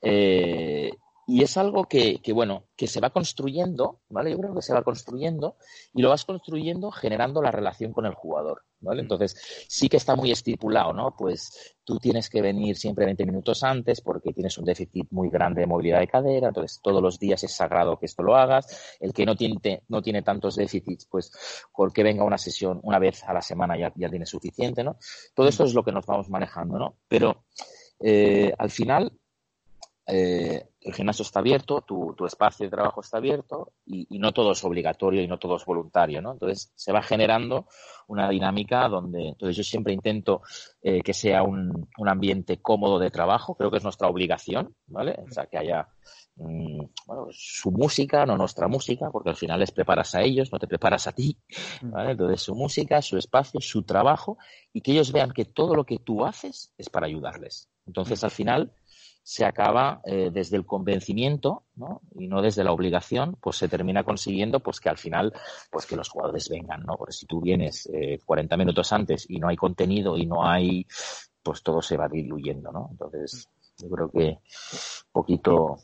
Eh, 0.00 0.92
y 1.26 1.42
es 1.42 1.56
algo 1.56 1.84
que, 1.84 2.20
bueno, 2.34 2.64
que 2.76 2.86
se 2.86 3.00
va 3.00 3.10
construyendo, 3.10 4.00
¿vale? 4.08 4.30
Yo 4.30 4.38
creo 4.38 4.54
que 4.54 4.62
se 4.62 4.74
va 4.74 4.82
construyendo 4.82 5.56
y 5.94 6.02
lo 6.02 6.10
vas 6.10 6.24
construyendo 6.24 6.90
generando 6.90 7.40
la 7.40 7.50
relación 7.50 7.92
con 7.92 8.04
el 8.04 8.14
jugador, 8.14 8.62
¿vale? 8.80 9.02
Mm. 9.02 9.04
Entonces, 9.04 9.66
sí 9.68 9.88
que 9.88 9.96
está 9.96 10.16
muy 10.16 10.30
estipulado, 10.30 10.92
¿no? 10.92 11.14
Pues 11.16 11.76
tú 11.82 11.98
tienes 11.98 12.28
que 12.28 12.42
venir 12.42 12.76
siempre 12.76 13.06
20 13.06 13.24
minutos 13.24 13.62
antes 13.62 14.02
porque 14.02 14.34
tienes 14.34 14.58
un 14.58 14.66
déficit 14.66 15.06
muy 15.10 15.30
grande 15.30 15.62
de 15.62 15.66
movilidad 15.66 16.00
de 16.00 16.08
cadera, 16.08 16.48
entonces 16.48 16.80
todos 16.82 17.02
los 17.02 17.18
días 17.18 17.42
es 17.42 17.52
sagrado 17.52 17.98
que 17.98 18.06
esto 18.06 18.22
lo 18.22 18.36
hagas. 18.36 18.96
El 19.00 19.14
que 19.14 19.24
no 19.24 19.34
tiene, 19.34 19.82
no 19.88 20.02
tiene 20.02 20.22
tantos 20.22 20.56
déficits, 20.56 21.06
pues 21.06 21.32
porque 21.72 22.02
venga 22.02 22.24
una 22.24 22.38
sesión 22.38 22.80
una 22.82 22.98
vez 22.98 23.24
a 23.24 23.32
la 23.32 23.40
semana 23.40 23.78
ya, 23.78 23.92
ya 23.96 24.10
tiene 24.10 24.26
suficiente, 24.26 24.84
¿no? 24.84 24.98
Todo 25.34 25.48
eso 25.48 25.64
mm. 25.64 25.66
es 25.66 25.74
lo 25.74 25.84
que 25.84 25.92
nos 25.92 26.04
vamos 26.04 26.28
manejando, 26.28 26.78
¿no? 26.78 26.98
Pero 27.08 27.44
eh, 28.00 28.52
al 28.58 28.70
final 28.70 29.10
eh, 30.06 30.68
el 30.84 30.92
gimnasio 30.92 31.22
está 31.22 31.40
abierto, 31.40 31.80
tu, 31.80 32.14
espacio 32.26 32.66
de 32.66 32.70
trabajo 32.70 33.00
está 33.00 33.16
abierto 33.16 33.72
y, 33.86 34.18
no 34.18 34.32
todo 34.32 34.52
es 34.52 34.62
obligatorio 34.64 35.22
y 35.22 35.26
no 35.26 35.38
todo 35.38 35.56
es 35.56 35.64
voluntario, 35.64 36.20
¿no? 36.20 36.32
Entonces 36.32 36.72
se 36.74 36.92
va 36.92 37.02
generando 37.02 37.66
una 38.06 38.28
dinámica 38.28 38.86
donde, 38.88 39.28
entonces 39.28 39.56
yo 39.56 39.64
siempre 39.64 39.94
intento 39.94 40.42
eh, 40.82 41.00
que 41.00 41.14
sea 41.14 41.42
un, 41.42 41.88
un, 41.96 42.08
ambiente 42.08 42.58
cómodo 42.60 42.98
de 42.98 43.10
trabajo, 43.10 43.54
creo 43.54 43.70
que 43.70 43.78
es 43.78 43.82
nuestra 43.82 44.08
obligación, 44.08 44.74
¿vale? 44.86 45.18
O 45.26 45.30
sea, 45.30 45.46
que 45.46 45.56
haya 45.56 45.88
mm, 46.36 46.84
bueno, 47.06 47.28
su 47.30 47.70
música, 47.70 48.26
no 48.26 48.36
nuestra 48.36 48.68
música, 48.68 49.10
porque 49.10 49.30
al 49.30 49.36
final 49.36 49.60
les 49.60 49.72
preparas 49.72 50.14
a 50.14 50.20
ellos, 50.20 50.52
no 50.52 50.58
te 50.58 50.66
preparas 50.66 51.06
a 51.06 51.12
ti, 51.12 51.38
¿vale? 51.80 52.12
Entonces 52.12 52.42
su 52.42 52.54
música, 52.54 53.00
su 53.00 53.16
espacio, 53.16 53.58
su 53.60 53.84
trabajo 53.84 54.36
y 54.70 54.82
que 54.82 54.92
ellos 54.92 55.12
vean 55.12 55.32
que 55.32 55.46
todo 55.46 55.74
lo 55.74 55.84
que 55.84 55.98
tú 55.98 56.26
haces 56.26 56.74
es 56.76 56.90
para 56.90 57.06
ayudarles. 57.06 57.70
Entonces 57.86 58.22
al 58.22 58.30
final 58.30 58.72
se 59.26 59.46
acaba 59.46 60.02
eh, 60.04 60.30
desde 60.30 60.58
el 60.58 60.66
convencimiento 60.66 61.62
¿no? 61.76 62.02
y 62.14 62.28
no 62.28 62.42
desde 62.42 62.62
la 62.62 62.72
obligación, 62.72 63.36
pues 63.40 63.56
se 63.56 63.68
termina 63.68 64.04
consiguiendo 64.04 64.60
pues 64.60 64.80
que 64.80 64.90
al 64.90 64.98
final 64.98 65.32
pues 65.70 65.86
que 65.86 65.96
los 65.96 66.10
jugadores 66.10 66.50
vengan, 66.50 66.82
¿no? 66.82 66.94
Porque 66.98 67.14
si 67.14 67.24
tú 67.24 67.40
vienes 67.40 67.88
eh, 67.92 68.18
40 68.22 68.56
minutos 68.58 68.92
antes 68.92 69.24
y 69.30 69.38
no 69.38 69.48
hay 69.48 69.56
contenido 69.56 70.18
y 70.18 70.26
no 70.26 70.46
hay, 70.46 70.86
pues 71.42 71.62
todo 71.62 71.80
se 71.80 71.96
va 71.96 72.06
diluyendo, 72.06 72.70
¿no? 72.70 72.88
Entonces, 72.90 73.48
yo 73.78 73.88
creo 73.88 74.10
que 74.10 74.38
poquito 75.10 75.78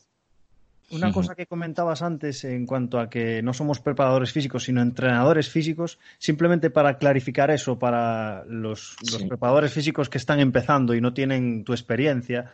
una 0.91 1.13
cosa 1.13 1.37
que 1.37 1.47
comentabas 1.47 2.03
antes 2.03 2.43
en 2.45 2.67
cuanto 2.67 2.99
a 2.99 3.09
que 3.09 3.43
no 3.43 3.55
somos 3.55 3.79
preparadores 3.79 4.33
físicos, 4.33 4.65
sino 4.65 4.83
entrenadores 4.83 5.49
físicos, 5.49 6.01
simplemente 6.19 6.69
para 6.69 6.99
clarificar 6.99 7.53
eso 7.53 7.79
para 7.79 8.45
los, 8.47 8.97
los 9.13 9.23
preparadores 9.23 9.73
físicos 9.73 10.11
que 10.11 10.19
están 10.19 10.41
empezando 10.41 10.95
y 10.95 11.01
no 11.01 11.15
tienen 11.15 11.63
tu 11.63 11.73
experiencia, 11.73 12.51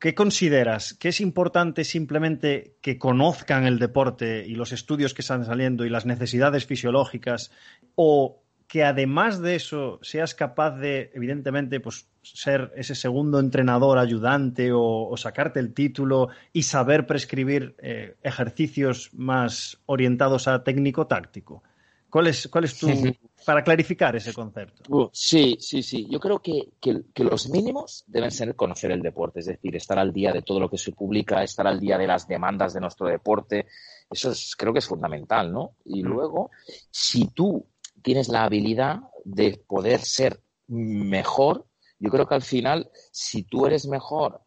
¿Qué 0.00 0.14
consideras? 0.14 0.94
¿Que 0.94 1.10
es 1.10 1.20
importante 1.20 1.84
simplemente 1.84 2.78
que 2.80 2.98
conozcan 2.98 3.66
el 3.66 3.78
deporte 3.78 4.46
y 4.46 4.54
los 4.54 4.72
estudios 4.72 5.12
que 5.12 5.20
están 5.20 5.44
saliendo 5.44 5.84
y 5.84 5.90
las 5.90 6.06
necesidades 6.06 6.64
fisiológicas? 6.64 7.52
¿O 7.96 8.42
que 8.66 8.82
además 8.82 9.42
de 9.42 9.56
eso 9.56 9.98
seas 10.00 10.34
capaz 10.34 10.78
de, 10.78 11.10
evidentemente, 11.12 11.80
pues 11.80 12.08
ser 12.22 12.72
ese 12.76 12.94
segundo 12.94 13.40
entrenador 13.40 13.98
ayudante 13.98 14.70
o, 14.72 15.14
sacarte 15.18 15.60
el 15.60 15.74
título 15.74 16.28
y 16.54 16.62
saber 16.62 17.06
prescribir 17.06 17.74
eh, 17.82 18.16
ejercicios 18.22 19.10
más 19.12 19.82
orientados 19.84 20.48
a 20.48 20.64
técnico-táctico? 20.64 21.62
¿Cuál 22.10 22.26
es, 22.26 22.48
cuál 22.48 22.64
es 22.64 22.76
tu, 22.76 22.88
para 23.44 23.64
clarificar 23.64 24.14
ese 24.16 24.32
concepto. 24.32 24.82
Uh, 24.88 25.08
sí, 25.12 25.56
sí, 25.60 25.82
sí. 25.82 26.06
Yo 26.10 26.20
creo 26.20 26.40
que, 26.40 26.68
los 27.16 27.48
mínimos 27.48 28.04
deben 28.06 28.30
ser 28.30 28.54
conocer 28.54 28.90
el 28.90 29.02
deporte, 29.02 29.40
es 29.40 29.46
decir, 29.46 29.74
estar 29.76 29.98
al 29.98 30.12
día 30.12 30.32
de 30.32 30.42
todo 30.42 30.60
lo 30.60 30.68
que 30.68 30.78
se 30.78 30.92
publica, 30.92 31.42
estar 31.42 31.66
al 31.66 31.80
día 31.80 31.96
de 31.96 32.06
las 32.06 32.26
demandas 32.26 32.74
de 32.74 32.80
nuestro 32.80 33.06
deporte. 33.06 33.66
Eso 34.10 34.32
es, 34.32 34.54
creo 34.56 34.72
que 34.72 34.80
es 34.80 34.86
fundamental, 34.86 35.52
¿no? 35.52 35.76
Y 35.84 36.02
mm. 36.02 36.06
luego, 36.06 36.50
si 36.90 37.28
tú 37.28 37.66
tienes 38.02 38.28
la 38.28 38.44
habilidad 38.44 39.00
de 39.24 39.62
poder 39.66 40.00
ser 40.00 40.40
mejor, 40.68 41.66
yo 41.98 42.10
creo 42.10 42.26
que 42.26 42.34
al 42.34 42.42
final, 42.42 42.90
si 43.10 43.42
tú 43.42 43.66
eres 43.66 43.86
mejor 43.86 44.42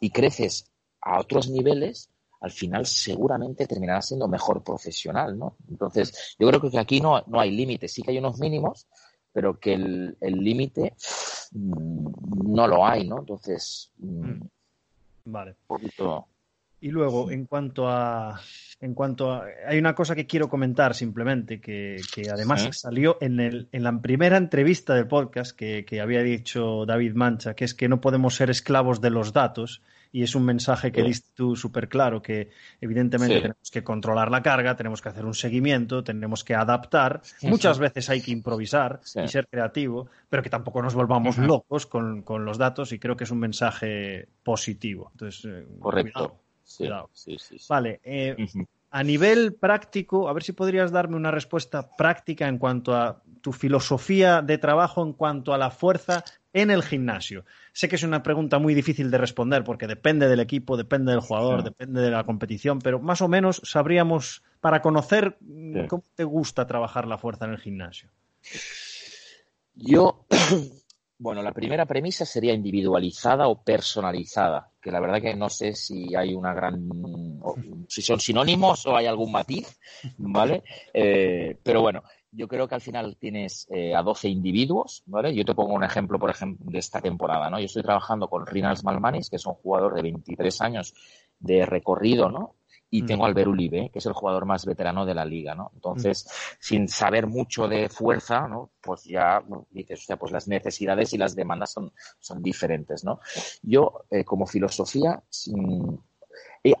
y 0.00 0.10
creces 0.10 0.70
a 1.00 1.20
otros 1.20 1.48
niveles, 1.48 2.10
al 2.40 2.50
final 2.50 2.86
seguramente 2.86 3.66
terminará 3.66 4.02
siendo 4.02 4.28
mejor 4.28 4.62
profesional, 4.62 5.38
¿no? 5.38 5.56
Entonces, 5.68 6.36
yo 6.38 6.48
creo 6.48 6.60
que 6.60 6.78
aquí 6.78 7.00
no, 7.00 7.22
no 7.26 7.40
hay 7.40 7.50
límites, 7.50 7.92
sí 7.92 8.02
que 8.02 8.10
hay 8.10 8.18
unos 8.18 8.38
mínimos, 8.38 8.86
pero 9.32 9.58
que 9.58 9.74
el 9.74 10.16
límite 10.20 10.94
mm, 11.52 12.54
no 12.54 12.66
lo 12.66 12.86
hay, 12.86 13.06
¿no? 13.08 13.18
Entonces, 13.20 13.90
mm, 13.98 14.30
mm. 14.30 14.40
vale. 15.26 15.50
Un 15.50 15.66
poquito... 15.66 16.26
Y 16.78 16.90
luego, 16.90 17.30
en 17.30 17.46
cuanto 17.46 17.88
a, 17.88 18.38
en 18.80 18.92
cuanto 18.92 19.32
a, 19.32 19.46
hay 19.66 19.78
una 19.78 19.94
cosa 19.94 20.14
que 20.14 20.26
quiero 20.26 20.48
comentar 20.48 20.94
simplemente, 20.94 21.58
que, 21.58 21.96
que 22.14 22.30
además 22.30 22.68
salió 22.72 23.16
en, 23.20 23.40
el, 23.40 23.68
en 23.72 23.82
la 23.82 23.98
primera 24.00 24.36
entrevista 24.36 24.94
del 24.94 25.08
podcast 25.08 25.56
que, 25.56 25.86
que 25.86 26.02
había 26.02 26.22
dicho 26.22 26.84
David 26.84 27.14
Mancha, 27.14 27.54
que 27.54 27.64
es 27.64 27.74
que 27.74 27.88
no 27.88 28.02
podemos 28.02 28.36
ser 28.36 28.50
esclavos 28.50 29.00
de 29.00 29.10
los 29.10 29.32
datos 29.32 29.82
y 30.16 30.22
es 30.22 30.34
un 30.34 30.46
mensaje 30.46 30.92
que 30.92 31.02
diste 31.02 31.28
tú 31.34 31.56
súper 31.56 31.90
claro, 31.90 32.22
que 32.22 32.48
evidentemente 32.80 33.34
tenemos 33.36 33.70
que 33.70 33.84
controlar 33.84 34.30
la 34.30 34.42
carga, 34.42 34.74
tenemos 34.74 35.02
que 35.02 35.10
hacer 35.10 35.26
un 35.26 35.34
seguimiento, 35.34 36.02
tenemos 36.02 36.42
que 36.42 36.54
adaptar. 36.54 37.20
Muchas 37.42 37.78
veces 37.78 38.08
hay 38.08 38.22
que 38.22 38.30
improvisar 38.30 39.00
y 39.22 39.28
ser 39.28 39.46
creativo, 39.46 40.08
pero 40.30 40.42
que 40.42 40.48
tampoco 40.48 40.80
nos 40.80 40.94
volvamos 40.94 41.36
locos 41.36 41.84
con, 41.84 42.24
los 42.46 42.56
datos 42.56 42.92
y 42.92 42.98
creo 42.98 43.14
que 43.14 43.24
es 43.24 43.30
un 43.30 43.40
mensaje 43.40 44.26
positivo. 44.42 45.10
Entonces, 45.12 45.44
eh, 45.44 45.66
Correcto. 45.78 46.40
Vale. 47.68 48.00
Eh, 48.02 48.36
a 48.92 49.02
nivel 49.02 49.52
práctico, 49.52 50.30
a 50.30 50.32
ver 50.32 50.44
si 50.44 50.52
podrías 50.52 50.92
darme 50.92 51.16
una 51.16 51.30
respuesta 51.30 51.94
práctica 51.94 52.48
en 52.48 52.56
cuanto 52.56 52.96
a 52.96 53.22
tu 53.46 53.52
filosofía 53.52 54.42
de 54.42 54.58
trabajo 54.58 55.04
en 55.04 55.12
cuanto 55.12 55.54
a 55.54 55.58
la 55.58 55.70
fuerza 55.70 56.24
en 56.52 56.72
el 56.72 56.82
gimnasio. 56.82 57.44
Sé 57.72 57.88
que 57.88 57.94
es 57.94 58.02
una 58.02 58.24
pregunta 58.24 58.58
muy 58.58 58.74
difícil 58.74 59.08
de 59.08 59.18
responder 59.18 59.62
porque 59.62 59.86
depende 59.86 60.26
del 60.26 60.40
equipo, 60.40 60.76
depende 60.76 61.12
del 61.12 61.20
jugador, 61.20 61.62
depende 61.62 62.00
de 62.00 62.10
la 62.10 62.24
competición, 62.24 62.80
pero 62.80 62.98
más 62.98 63.22
o 63.22 63.28
menos 63.28 63.62
sabríamos, 63.62 64.42
para 64.58 64.82
conocer 64.82 65.38
cómo 65.86 66.02
te 66.16 66.24
gusta 66.24 66.66
trabajar 66.66 67.06
la 67.06 67.18
fuerza 67.18 67.44
en 67.44 67.52
el 67.52 67.58
gimnasio. 67.58 68.10
Yo, 69.76 70.26
bueno, 71.18 71.40
la 71.40 71.52
primera 71.52 71.86
premisa 71.86 72.26
sería 72.26 72.52
individualizada 72.52 73.46
o 73.46 73.62
personalizada, 73.62 74.72
que 74.82 74.90
la 74.90 74.98
verdad 74.98 75.22
que 75.22 75.36
no 75.36 75.48
sé 75.50 75.74
si 75.74 76.16
hay 76.16 76.34
una 76.34 76.52
gran, 76.52 76.88
si 77.86 78.02
son 78.02 78.18
sinónimos 78.18 78.86
o 78.86 78.96
hay 78.96 79.06
algún 79.06 79.30
matiz, 79.30 79.78
¿vale? 80.18 80.64
Eh, 80.92 81.56
pero 81.62 81.80
bueno, 81.80 82.02
yo 82.36 82.48
creo 82.48 82.68
que 82.68 82.74
al 82.74 82.80
final 82.80 83.16
tienes 83.16 83.66
eh, 83.70 83.94
a 83.94 84.02
12 84.02 84.28
individuos, 84.28 85.02
¿vale? 85.06 85.34
Yo 85.34 85.44
te 85.44 85.54
pongo 85.54 85.74
un 85.74 85.84
ejemplo, 85.84 86.18
por 86.18 86.30
ejemplo, 86.30 86.66
de 86.70 86.78
esta 86.78 87.00
temporada, 87.00 87.48
¿no? 87.48 87.58
Yo 87.58 87.64
estoy 87.64 87.82
trabajando 87.82 88.28
con 88.28 88.46
Rinals 88.46 88.84
Malmanis, 88.84 89.30
que 89.30 89.36
es 89.36 89.46
un 89.46 89.54
jugador 89.54 89.94
de 89.94 90.02
23 90.02 90.60
años 90.60 90.94
de 91.38 91.64
recorrido, 91.64 92.30
¿no? 92.30 92.56
Y 92.88 93.02
tengo 93.02 93.26
al 93.26 93.34
Berulibe, 93.34 93.90
que 93.90 93.98
es 93.98 94.06
el 94.06 94.12
jugador 94.12 94.46
más 94.46 94.64
veterano 94.64 95.04
de 95.04 95.14
la 95.14 95.24
liga, 95.24 95.54
¿no? 95.54 95.72
Entonces, 95.74 96.28
sin 96.60 96.88
saber 96.88 97.26
mucho 97.26 97.66
de 97.66 97.88
fuerza, 97.88 98.46
¿no? 98.46 98.70
Pues 98.80 99.04
ya 99.04 99.42
dices, 99.70 100.02
o 100.02 100.04
sea, 100.04 100.16
pues 100.16 100.30
las 100.30 100.46
necesidades 100.46 101.12
y 101.12 101.18
las 101.18 101.34
demandas 101.34 101.72
son, 101.72 101.92
son 102.20 102.42
diferentes, 102.42 103.02
¿no? 103.02 103.18
Yo, 103.62 104.04
eh, 104.10 104.24
como 104.24 104.46
filosofía, 104.46 105.20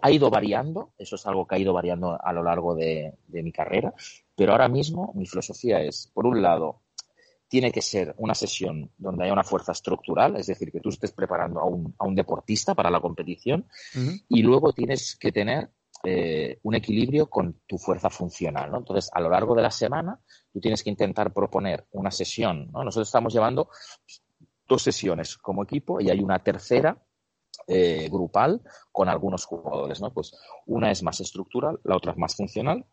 ha 0.00 0.10
ido 0.10 0.30
variando, 0.30 0.92
eso 0.98 1.16
es 1.16 1.26
algo 1.26 1.46
que 1.46 1.54
ha 1.54 1.58
ido 1.58 1.72
variando 1.72 2.18
a 2.20 2.32
lo 2.32 2.42
largo 2.42 2.74
de, 2.74 3.14
de 3.26 3.42
mi 3.42 3.52
carrera, 3.52 3.94
pero 4.34 4.52
ahora 4.52 4.68
mismo 4.68 5.12
mi 5.14 5.26
filosofía 5.26 5.80
es, 5.80 6.10
por 6.12 6.26
un 6.26 6.42
lado, 6.42 6.82
tiene 7.48 7.70
que 7.70 7.82
ser 7.82 8.14
una 8.18 8.34
sesión 8.34 8.90
donde 8.96 9.24
haya 9.24 9.32
una 9.32 9.44
fuerza 9.44 9.72
estructural, 9.72 10.36
es 10.36 10.46
decir, 10.46 10.72
que 10.72 10.80
tú 10.80 10.88
estés 10.88 11.12
preparando 11.12 11.60
a 11.60 11.64
un, 11.64 11.94
a 11.98 12.06
un 12.06 12.14
deportista 12.14 12.74
para 12.74 12.90
la 12.90 13.00
competición 13.00 13.68
y 14.28 14.42
luego 14.42 14.72
tienes 14.72 15.16
que 15.16 15.30
tener 15.30 15.70
eh, 16.04 16.58
un 16.62 16.74
equilibrio 16.74 17.28
con 17.28 17.60
tu 17.66 17.78
fuerza 17.78 18.10
funcional. 18.10 18.70
¿no? 18.70 18.78
Entonces, 18.78 19.10
a 19.12 19.20
lo 19.20 19.30
largo 19.30 19.54
de 19.54 19.62
la 19.62 19.70
semana, 19.70 20.20
tú 20.52 20.60
tienes 20.60 20.82
que 20.82 20.90
intentar 20.90 21.32
proponer 21.32 21.86
una 21.92 22.10
sesión. 22.10 22.70
¿no? 22.72 22.84
Nosotros 22.84 23.08
estamos 23.08 23.32
llevando 23.32 23.70
dos 24.68 24.82
sesiones 24.82 25.36
como 25.36 25.62
equipo 25.62 26.00
y 26.00 26.10
hay 26.10 26.20
una 26.20 26.40
tercera 26.40 27.00
eh, 27.66 28.08
grupal 28.10 28.62
con 28.92 29.08
algunos 29.08 29.44
jugadores. 29.44 30.00
¿no? 30.00 30.12
Pues 30.12 30.36
una 30.66 30.90
es 30.90 31.02
más 31.02 31.20
estructural, 31.20 31.80
la 31.84 31.96
otra 31.96 32.12
es 32.12 32.18
más 32.18 32.34
funcional 32.34 32.84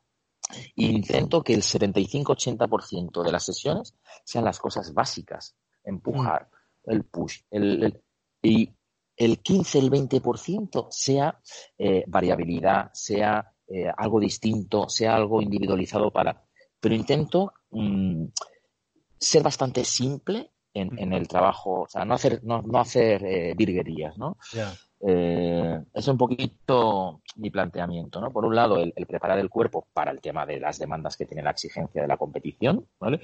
intento 0.75 1.43
que 1.43 1.53
el 1.53 1.61
75-80% 1.61 3.23
de 3.23 3.31
las 3.31 3.45
sesiones 3.45 3.95
sean 4.23 4.45
las 4.45 4.59
cosas 4.59 4.93
básicas. 4.93 5.55
Empujar, 5.83 6.49
mm. 6.85 6.91
el 6.91 7.03
push, 7.05 7.41
el, 7.51 8.01
y 8.41 8.69
el 9.15 9.39
15, 9.39 9.79
el 9.79 9.91
20% 9.91 10.87
sea 10.89 11.39
eh, 11.77 12.03
variabilidad, 12.07 12.91
sea 12.93 13.53
eh, 13.67 13.87
algo 13.95 14.19
distinto, 14.19 14.89
sea 14.89 15.15
algo 15.15 15.41
individualizado 15.41 16.11
para... 16.11 16.45
Pero 16.79 16.95
intento 16.95 17.53
mm, 17.71 18.25
ser 19.17 19.43
bastante 19.43 19.85
simple 19.85 20.51
en, 20.73 21.13
el 21.13 21.27
trabajo, 21.27 21.81
o 21.81 21.87
sea, 21.87 22.03
no 22.05 22.15
hacer, 22.15 22.43
no, 22.43 22.63
hacer 22.79 23.23
eh, 23.23 23.53
virguerías, 23.55 24.17
¿no? 24.17 24.37
Eh, 25.05 25.79
es 25.93 26.07
un 26.07 26.17
poquito 26.17 27.21
mi 27.35 27.49
planteamiento, 27.49 28.19
¿no? 28.19 28.31
Por 28.31 28.45
un 28.45 28.55
lado, 28.55 28.79
el, 28.79 28.93
preparar 29.05 29.37
el 29.39 29.49
cuerpo 29.49 29.87
para 29.93 30.11
el 30.11 30.21
tema 30.21 30.45
de 30.45 30.59
las 30.59 30.79
demandas 30.79 31.17
que 31.17 31.25
tiene 31.25 31.43
la 31.43 31.51
exigencia 31.51 32.01
de 32.01 32.07
la 32.07 32.17
competición, 32.17 32.87
¿vale? 32.99 33.21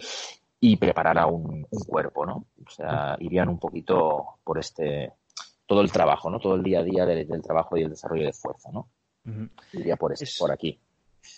Y 0.60 0.76
preparar 0.76 1.18
a 1.18 1.26
un, 1.26 1.66
cuerpo, 1.88 2.26
¿no? 2.26 2.46
O 2.66 2.70
sea, 2.70 3.18
irían 3.20 3.50
un 3.50 3.60
poquito 3.60 4.40
por 4.44 4.60
este, 4.60 5.14
todo 5.66 5.82
el 5.82 5.92
trabajo, 5.92 6.30
¿no? 6.30 6.40
Todo 6.40 6.56
el 6.56 6.64
día 6.64 6.80
a 6.80 6.84
día 6.84 7.06
del, 7.06 7.42
trabajo 7.42 7.78
y 7.78 7.84
el 7.84 7.90
desarrollo 7.90 8.26
de 8.26 8.34
fuerza, 8.34 8.70
¿no? 8.72 8.90
Iría 9.74 9.96
por, 9.96 10.12
este, 10.12 10.28
por 10.38 10.52
aquí. 10.52 10.80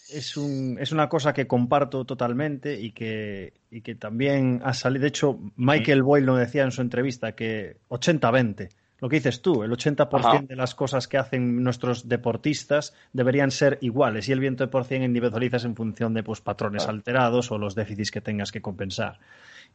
Es, 0.10 0.38
un, 0.38 0.78
es, 0.80 0.92
una 0.92 1.10
cosa 1.10 1.34
que 1.34 1.48
comparto 1.48 2.06
totalmente 2.06 2.80
y 2.80 2.92
que, 2.92 3.54
que 3.84 3.96
también 3.96 4.62
ha 4.64 4.74
salido. 4.74 5.02
De 5.04 5.08
hecho, 5.08 5.40
Michael 5.56 6.04
Boyle 6.04 6.26
lo 6.26 6.36
decía 6.36 6.64
en 6.64 6.72
su 6.72 6.82
entrevista 6.82 7.34
que 7.34 7.78
80-20 7.90 8.70
lo 9.02 9.10
que 9.10 9.16
dices 9.16 9.42
tú, 9.42 9.64
el 9.64 9.72
80% 9.72 10.46
de 10.46 10.56
las 10.56 10.76
cosas 10.76 11.08
que 11.08 11.18
hacen 11.18 11.64
nuestros 11.64 12.08
deportistas 12.08 12.94
deberían 13.14 13.50
ser 13.50 13.80
iguales 13.82 14.30
y 14.30 14.32
el 14.32 14.40
20% 14.40 15.04
individualizas 15.04 15.66
en 15.66 15.76
función 15.76 16.14
de 16.14 16.22
pues, 16.22 16.40
patrones 16.40 16.88
alterados 16.88 17.52
o 17.52 17.58
los 17.58 17.74
déficits 17.74 18.12
que 18.12 18.22
tengas 18.22 18.52
que 18.52 18.62
compensar. 18.62 19.18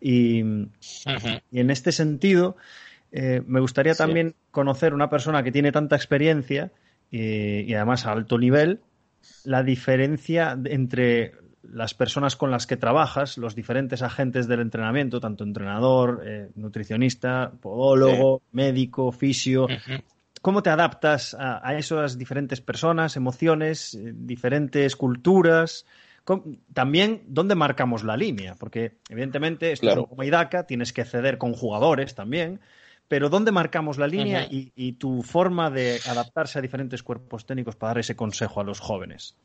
Y, 0.00 0.38
en 0.38 1.70
este 1.70 1.90
sentido, 1.90 2.56
eh, 3.10 3.42
me 3.44 3.58
gustaría 3.58 3.96
también 3.96 4.36
conocer 4.52 4.94
una 4.94 5.10
persona 5.10 5.42
que 5.42 5.50
tiene 5.50 5.72
tanta 5.72 5.96
experiencia 5.96 6.70
y 7.10 7.74
además 7.74 8.06
a 8.06 8.12
alto 8.12 8.38
nivel, 8.38 8.80
la 9.44 9.62
diferencia 9.62 10.58
entre 10.64 11.34
las 11.62 11.94
personas 11.94 12.36
con 12.36 12.50
las 12.50 12.66
que 12.66 12.76
trabajas, 12.76 13.38
los 13.38 13.54
diferentes 13.54 14.02
agentes 14.02 14.46
del 14.46 14.60
entrenamiento, 14.60 15.20
tanto 15.20 15.44
entrenador, 15.44 16.22
eh, 16.24 16.48
nutricionista, 16.54 17.52
podólogo, 17.60 18.42
médico, 18.52 19.12
fisio, 19.12 19.66
¿cómo 20.42 20.62
te 20.62 20.70
adaptas 20.70 21.36
a, 21.38 21.76
esas 21.76 22.18
diferentes 22.18 22.60
personas, 22.60 23.16
emociones, 23.16 23.94
eh, 23.94 24.12
diferentes 24.14 24.96
culturas? 24.96 25.86
También, 26.72 27.22
¿dónde 27.28 27.54
marcamos 27.54 28.02
la 28.02 28.16
línea? 28.16 28.56
Porque, 28.56 28.98
evidentemente, 29.08 29.72
esto 29.72 29.88
es 29.88 29.96
como 30.08 30.24
IDACA, 30.24 30.66
tienes 30.66 30.92
que 30.92 31.04
ceder 31.04 31.38
con 31.38 31.52
jugadores 31.52 32.14
también, 32.14 32.60
pero 33.08 33.28
¿dónde 33.28 33.52
marcamos 33.52 33.98
la 33.98 34.06
línea 34.06 34.46
y, 34.50 34.72
y, 34.74 34.92
tu 34.92 35.22
forma 35.22 35.70
de 35.70 36.00
adaptarse 36.06 36.58
a 36.58 36.62
diferentes 36.62 37.02
cuerpos 37.02 37.46
técnicos 37.46 37.76
para 37.76 37.90
dar 37.90 37.98
ese 37.98 38.16
consejo 38.16 38.60
a 38.60 38.64
los 38.64 38.80
jóvenes? 38.80 39.36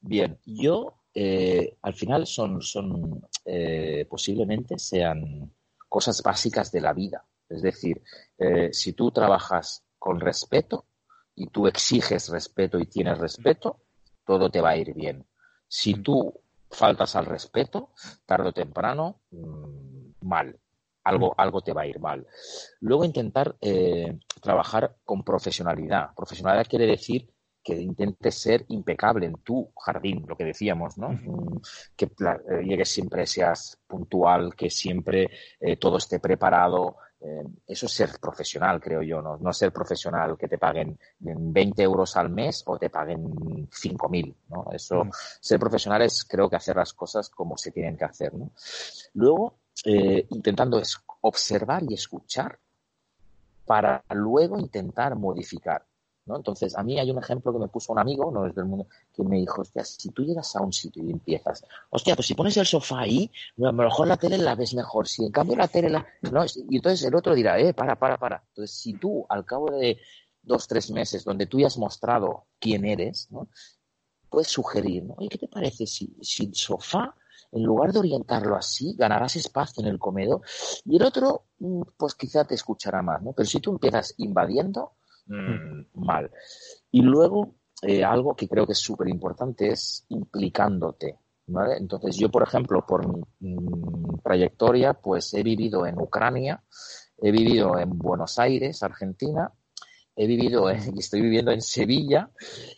Bien, 0.00 0.38
yo 0.44 1.00
eh, 1.14 1.76
al 1.82 1.94
final 1.94 2.26
son, 2.26 2.62
son 2.62 3.26
eh, 3.44 4.06
posiblemente 4.08 4.78
sean 4.78 5.52
cosas 5.88 6.22
básicas 6.22 6.70
de 6.72 6.80
la 6.80 6.92
vida. 6.92 7.24
Es 7.48 7.62
decir, 7.62 8.00
eh, 8.38 8.70
si 8.72 8.92
tú 8.92 9.10
trabajas 9.10 9.84
con 9.98 10.20
respeto 10.20 10.86
y 11.34 11.48
tú 11.48 11.66
exiges 11.66 12.28
respeto 12.28 12.78
y 12.78 12.86
tienes 12.86 13.18
respeto, 13.18 13.80
todo 14.24 14.50
te 14.50 14.60
va 14.60 14.70
a 14.70 14.76
ir 14.76 14.94
bien. 14.94 15.26
Si 15.66 15.94
tú 15.94 16.32
faltas 16.70 17.16
al 17.16 17.26
respeto, 17.26 17.90
tarde 18.24 18.50
o 18.50 18.52
temprano, 18.52 19.20
mm, 19.30 20.10
mal. 20.22 20.58
Algo, 21.10 21.34
algo 21.36 21.60
te 21.60 21.72
va 21.72 21.82
a 21.82 21.86
ir 21.86 22.00
mal. 22.00 22.26
Luego 22.80 23.04
intentar 23.04 23.56
trabajar 24.40 24.96
con 25.04 25.22
profesionalidad. 25.22 26.14
Profesionalidad 26.14 26.66
quiere 26.66 26.86
decir 26.86 27.28
que 27.62 27.74
intentes 27.74 28.40
ser 28.40 28.64
impecable 28.68 29.26
en 29.26 29.34
tu 29.42 29.70
jardín, 29.76 30.24
lo 30.26 30.36
que 30.36 30.44
decíamos, 30.44 30.96
¿no? 30.96 31.10
Mm, 31.10 31.60
que 31.94 32.06
eh, 32.06 32.62
llegues 32.64 32.88
siempre, 32.88 33.26
seas 33.26 33.78
puntual, 33.86 34.54
que 34.54 34.70
siempre 34.70 35.28
eh, 35.60 35.76
todo 35.76 35.98
esté 35.98 36.20
preparado. 36.20 36.96
Eh, 37.20 37.44
eso 37.66 37.84
es 37.84 37.92
ser 37.92 38.10
profesional, 38.18 38.80
creo 38.80 39.02
yo, 39.02 39.20
¿no? 39.20 39.36
No 39.36 39.52
ser 39.52 39.72
profesional 39.72 40.38
que 40.38 40.48
te 40.48 40.56
paguen 40.56 40.98
20 41.18 41.82
euros 41.82 42.16
al 42.16 42.30
mes 42.30 42.62
o 42.66 42.78
te 42.78 42.88
paguen 42.88 43.68
5.000, 43.68 44.34
¿no? 44.48 44.72
Eso, 44.72 45.06
ser 45.38 45.60
profesional 45.60 46.00
es, 46.00 46.24
creo 46.24 46.48
que 46.48 46.56
hacer 46.56 46.76
las 46.76 46.94
cosas 46.94 47.28
como 47.28 47.58
se 47.58 47.72
tienen 47.72 47.98
que 47.98 48.06
hacer, 48.06 48.32
¿no? 48.32 48.52
Luego, 49.14 49.59
intentando 49.84 50.80
observar 51.22 51.82
y 51.88 51.94
escuchar 51.94 52.58
para 53.64 54.04
luego 54.10 54.58
intentar 54.58 55.16
modificar. 55.16 55.86
Entonces, 56.26 56.76
a 56.76 56.82
mí 56.82 56.98
hay 56.98 57.10
un 57.10 57.18
ejemplo 57.18 57.52
que 57.52 57.58
me 57.58 57.68
puso 57.68 57.92
un 57.92 57.98
amigo, 57.98 58.30
no 58.30 58.46
es 58.46 58.54
del 58.54 58.64
mundo, 58.64 58.86
que 59.12 59.22
me 59.22 59.38
dijo, 59.38 59.62
hostia, 59.62 59.84
si 59.84 60.10
tú 60.10 60.22
llegas 60.22 60.54
a 60.54 60.60
un 60.60 60.72
sitio 60.72 61.02
y 61.04 61.10
empiezas, 61.10 61.64
hostia, 61.90 62.14
pues 62.14 62.28
si 62.28 62.34
pones 62.34 62.56
el 62.56 62.66
sofá 62.66 63.00
ahí, 63.00 63.30
a 63.58 63.62
lo 63.62 63.72
mejor 63.72 64.06
la 64.06 64.16
tele 64.16 64.38
la 64.38 64.54
ves 64.54 64.74
mejor, 64.74 65.08
si 65.08 65.24
en 65.24 65.32
cambio 65.32 65.56
la 65.56 65.68
tele 65.68 65.90
la... 65.90 66.06
No, 66.30 66.44
y 66.68 66.76
entonces 66.76 67.04
el 67.04 67.14
otro 67.14 67.34
dirá, 67.34 67.58
eh, 67.58 67.74
para, 67.74 67.96
para, 67.96 68.16
para. 68.16 68.44
Entonces, 68.48 68.76
si 68.76 68.94
tú 68.94 69.26
al 69.28 69.44
cabo 69.44 69.70
de 69.70 69.98
dos, 70.42 70.66
tres 70.66 70.90
meses, 70.90 71.24
donde 71.24 71.46
tú 71.46 71.58
ya 71.58 71.66
has 71.66 71.78
mostrado 71.78 72.46
quién 72.58 72.84
eres, 72.84 73.28
¿no? 73.30 73.48
puedes 74.28 74.48
sugerir, 74.48 75.04
¿no? 75.04 75.14
Oye, 75.18 75.28
¿qué 75.28 75.38
te 75.38 75.48
parece 75.48 75.86
si, 75.86 76.16
sofá 76.52 77.14
en 77.52 77.62
lugar 77.62 77.92
de 77.92 77.98
orientarlo 77.98 78.56
así, 78.56 78.94
ganarás 78.96 79.36
espacio 79.36 79.82
en 79.82 79.88
el 79.88 79.98
comedor 79.98 80.42
y 80.84 80.96
el 80.96 81.02
otro, 81.02 81.44
mm, 81.58 81.82
pues 81.96 82.14
quizá 82.14 82.44
te 82.44 82.54
escuchará 82.54 83.02
más, 83.02 83.22
¿no? 83.22 83.32
Pero 83.32 83.46
si 83.46 83.60
tú 83.60 83.70
empiezas 83.72 84.14
invadiendo, 84.18 84.92
Mm, 85.30 85.86
mal. 85.94 86.30
Y 86.90 87.02
luego, 87.02 87.54
eh, 87.82 88.04
algo 88.04 88.34
que 88.34 88.48
creo 88.48 88.66
que 88.66 88.72
es 88.72 88.78
súper 88.78 89.08
importante 89.08 89.68
es 89.68 90.04
implicándote. 90.08 91.18
¿vale? 91.46 91.76
Entonces, 91.76 92.16
yo, 92.16 92.30
por 92.30 92.42
ejemplo, 92.42 92.84
por 92.86 93.06
mi, 93.06 93.22
trayectoria, 94.22 94.94
pues 94.94 95.32
he 95.34 95.42
vivido 95.42 95.86
en 95.86 95.98
Ucrania, 96.00 96.62
he 97.18 97.30
vivido 97.30 97.78
en 97.78 97.96
Buenos 97.98 98.38
Aires, 98.38 98.82
Argentina, 98.82 99.52
he 100.20 100.26
vivido 100.26 100.70
y 100.70 100.98
estoy 100.98 101.22
viviendo 101.22 101.50
en 101.50 101.62
Sevilla 101.62 102.30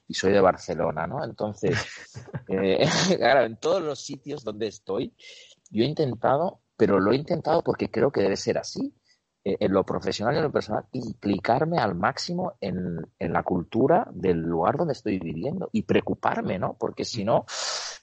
y 0.06 0.14
soy 0.14 0.32
de 0.32 0.40
Barcelona, 0.40 1.08
¿no? 1.08 1.24
Entonces, 1.24 1.76
eh, 2.48 2.86
claro, 3.16 3.44
en 3.44 3.56
todos 3.56 3.82
los 3.82 4.00
sitios 4.00 4.44
donde 4.44 4.68
estoy, 4.68 5.12
yo 5.68 5.82
he 5.82 5.86
intentado, 5.88 6.60
pero 6.76 7.00
lo 7.00 7.10
he 7.10 7.16
intentado 7.16 7.62
porque 7.64 7.90
creo 7.90 8.12
que 8.12 8.22
debe 8.22 8.36
ser 8.36 8.58
así. 8.58 8.94
Eh, 9.44 9.56
en 9.58 9.72
lo 9.72 9.84
profesional 9.84 10.36
y 10.36 10.38
en 10.38 10.44
lo 10.44 10.52
personal, 10.52 10.84
implicarme 10.92 11.78
al 11.78 11.96
máximo 11.96 12.52
en, 12.60 13.00
la 13.18 13.42
cultura 13.42 14.06
del 14.14 14.38
lugar 14.38 14.76
donde 14.76 14.92
estoy 14.92 15.18
viviendo 15.18 15.68
y 15.72 15.82
preocuparme, 15.82 16.60
¿no? 16.60 16.76
Porque 16.78 17.04
si 17.04 17.24
no, 17.24 17.44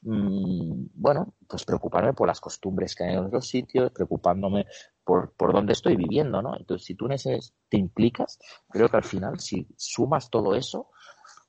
mm, 0.02 0.88
bueno, 0.96 1.36
pues 1.48 1.64
preocuparme 1.64 2.12
por 2.12 2.28
las 2.28 2.42
costumbres 2.42 2.94
que 2.94 3.06
hay 3.06 3.16
en 3.16 3.32
los 3.32 3.48
sitios, 3.48 3.90
preocupándome 3.92 4.66
por, 5.10 5.32
por 5.32 5.54
dónde 5.54 5.74
estoy 5.74 5.96
viviendo, 5.96 6.42
¿no? 6.44 6.56
Entonces, 6.56 6.86
si 6.86 6.94
tú 6.94 7.08
en 7.08 7.14
ese 7.14 7.40
te 7.68 7.78
implicas, 7.78 8.38
creo 8.70 8.90
que 8.90 8.98
al 8.98 9.04
final, 9.04 9.40
si 9.40 9.68
sumas 9.76 10.30
todo 10.30 10.54
eso, 10.54 10.92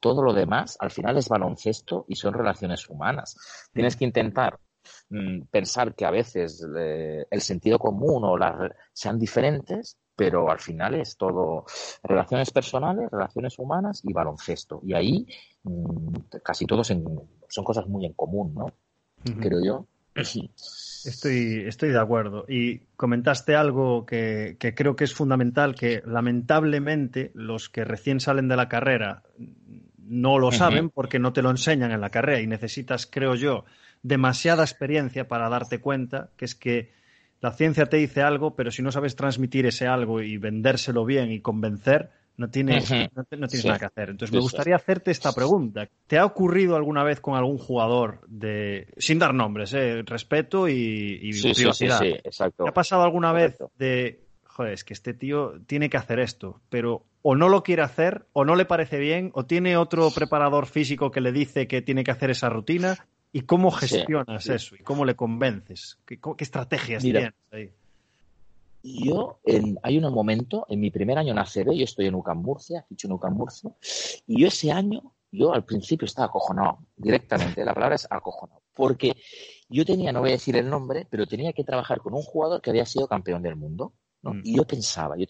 todo 0.00 0.22
lo 0.22 0.32
demás, 0.32 0.78
al 0.80 0.90
final 0.90 1.18
es 1.18 1.28
baloncesto 1.28 2.06
y 2.08 2.16
son 2.16 2.32
relaciones 2.32 2.88
humanas. 2.88 3.36
Tienes 3.74 3.96
que 3.96 4.06
intentar 4.06 4.58
Mm, 5.10 5.42
pensar 5.50 5.94
que 5.94 6.04
a 6.04 6.10
veces 6.10 6.64
eh, 6.76 7.26
el 7.30 7.40
sentido 7.40 7.78
común 7.78 8.24
o 8.24 8.36
las 8.36 8.72
sean 8.92 9.18
diferentes, 9.18 9.96
pero 10.14 10.50
al 10.50 10.60
final 10.60 10.94
es 10.94 11.16
todo 11.16 11.64
relaciones 12.02 12.50
personales, 12.50 13.10
relaciones 13.10 13.58
humanas 13.58 14.02
y 14.04 14.12
baloncesto. 14.12 14.80
Y 14.84 14.94
ahí 14.94 15.26
mm, 15.64 16.14
casi 16.42 16.66
todos 16.66 16.86
son 16.86 17.64
cosas 17.64 17.86
muy 17.86 18.06
en 18.06 18.12
común, 18.14 18.54
¿no? 18.54 18.66
Creo 19.40 19.62
yo. 19.62 19.86
Estoy, 21.04 21.64
estoy 21.66 21.90
de 21.90 21.98
acuerdo. 21.98 22.44
Y 22.48 22.80
comentaste 22.96 23.56
algo 23.56 24.04
que, 24.06 24.56
creo 24.76 24.96
que 24.96 25.04
es 25.04 25.14
fundamental, 25.14 25.74
que 25.74 26.02
lamentablemente 26.04 27.30
los 27.34 27.68
que 27.68 27.84
recién 27.84 28.20
salen 28.20 28.48
de 28.48 28.56
la 28.56 28.68
carrera 28.68 29.22
no 29.98 30.38
lo 30.38 30.50
saben 30.52 30.90
porque 30.90 31.18
no 31.18 31.32
te 31.32 31.42
lo 31.42 31.50
enseñan 31.50 31.92
en 31.92 32.00
la 32.00 32.10
carrera 32.10 32.40
y 32.40 32.46
necesitas, 32.46 33.06
creo 33.06 33.34
yo, 33.36 33.64
demasiada 34.02 34.64
experiencia 34.64 35.28
para 35.28 35.48
darte 35.48 35.78
cuenta 35.78 36.30
que 36.36 36.44
es 36.44 36.54
que 36.54 36.92
la 37.40 37.52
ciencia 37.52 37.86
te 37.86 37.96
dice 37.96 38.22
algo, 38.22 38.54
pero 38.54 38.70
si 38.70 38.82
no 38.82 38.92
sabes 38.92 39.16
transmitir 39.16 39.66
ese 39.66 39.86
algo 39.86 40.20
y 40.20 40.36
vendérselo 40.36 41.04
bien 41.04 41.30
y 41.30 41.40
convencer, 41.40 42.10
no 42.40 42.48
tienes, 42.48 42.90
no, 42.90 43.24
tienes 43.24 43.64
nada 43.66 43.78
que 43.78 43.84
hacer. 43.84 44.08
Entonces, 44.08 44.32
me 44.32 44.40
gustaría 44.40 44.74
hacerte 44.74 45.10
esta 45.10 45.30
pregunta. 45.34 45.86
¿Te 46.06 46.16
ha 46.16 46.24
ocurrido 46.24 46.74
alguna 46.74 47.04
vez 47.04 47.20
con 47.20 47.36
algún 47.36 47.58
jugador 47.58 48.22
de, 48.28 48.88
sin 48.96 49.18
dar 49.18 49.34
nombres, 49.34 49.74
eh, 49.74 50.02
respeto 50.06 50.66
y, 50.66 51.20
y 51.22 51.34
sí, 51.34 51.52
privacidad? 51.52 52.02
exacto. 52.02 52.64
¿Te 52.64 52.70
ha 52.70 52.72
pasado 52.72 53.02
alguna 53.02 53.32
vez 53.32 53.58
de, 53.76 54.24
joder, 54.44 54.72
es 54.72 54.84
que 54.84 54.94
este 54.94 55.12
tío 55.12 55.60
tiene 55.66 55.90
que 55.90 55.98
hacer 55.98 56.18
esto, 56.18 56.62
pero 56.70 57.04
o 57.20 57.36
no 57.36 57.50
lo 57.50 57.62
quiere 57.62 57.82
hacer, 57.82 58.24
o 58.32 58.46
no 58.46 58.56
le 58.56 58.64
parece 58.64 58.98
bien, 58.98 59.30
o 59.34 59.44
tiene 59.44 59.76
otro 59.76 60.10
preparador 60.10 60.64
físico 60.64 61.10
que 61.10 61.20
le 61.20 61.32
dice 61.32 61.68
que 61.68 61.82
tiene 61.82 62.04
que 62.04 62.10
hacer 62.10 62.30
esa 62.30 62.48
rutina, 62.48 62.96
¿Y 63.32 63.42
cómo 63.42 63.70
gestionas 63.70 64.48
eso? 64.48 64.74
¿Y 64.74 64.82
cómo 64.82 65.04
le 65.04 65.14
convences? 65.14 66.00
¿Qué, 66.04 66.18
estrategias 66.38 67.00
tienes 67.00 67.32
ahí? 67.52 67.70
Yo, 68.82 69.40
hay 69.82 69.98
un 69.98 70.12
momento, 70.12 70.66
en 70.68 70.80
mi 70.80 70.90
primer 70.90 71.18
año 71.18 71.32
en 71.32 71.38
ACB, 71.38 71.72
yo 71.72 71.84
estoy 71.84 72.06
en 72.06 72.14
UCAM 72.14 72.38
Murcia, 72.38 72.86
dicho 72.88 73.08
en 73.08 73.12
UCAM 73.12 73.34
Murcia, 73.34 73.70
y 74.26 74.40
yo 74.40 74.48
ese 74.48 74.72
año, 74.72 75.14
yo 75.30 75.52
al 75.52 75.64
principio 75.64 76.06
estaba 76.06 76.26
acojonado, 76.26 76.86
directamente, 76.96 77.64
la 77.64 77.74
palabra 77.74 77.96
es 77.96 78.06
acojonado, 78.10 78.62
porque 78.74 79.16
yo 79.68 79.84
tenía, 79.84 80.12
no 80.12 80.20
voy 80.20 80.30
a 80.30 80.32
decir 80.32 80.56
el 80.56 80.68
nombre, 80.68 81.06
pero 81.10 81.26
tenía 81.26 81.52
que 81.52 81.64
trabajar 81.64 82.00
con 82.00 82.14
un 82.14 82.22
jugador 82.22 82.62
que 82.62 82.70
había 82.70 82.86
sido 82.86 83.06
campeón 83.06 83.42
del 83.42 83.56
mundo. 83.56 83.92
Mm. 84.22 84.40
Y 84.44 84.56
yo 84.56 84.66
pensaba, 84.66 85.16
yo 85.16 85.24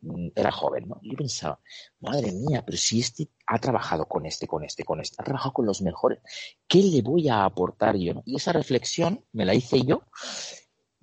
mm, 0.00 0.28
era 0.34 0.50
joven, 0.50 0.88
¿no? 0.88 1.00
yo 1.02 1.16
pensaba, 1.16 1.60
madre 2.00 2.32
mía, 2.32 2.64
pero 2.66 2.76
si 2.76 2.98
este 2.98 3.28
ha 3.46 3.58
trabajado 3.60 4.06
con 4.06 4.26
este, 4.26 4.48
con 4.48 4.64
este, 4.64 4.82
con 4.84 5.00
este, 5.00 5.14
ha 5.20 5.24
trabajado 5.24 5.52
con 5.52 5.66
los 5.66 5.80
mejores, 5.80 6.18
¿qué 6.66 6.82
le 6.82 7.02
voy 7.02 7.28
a 7.28 7.44
aportar 7.44 7.96
yo? 7.96 8.22
Y 8.24 8.34
esa 8.34 8.52
reflexión 8.52 9.24
me 9.32 9.44
la 9.44 9.54
hice 9.54 9.82
yo 9.82 10.02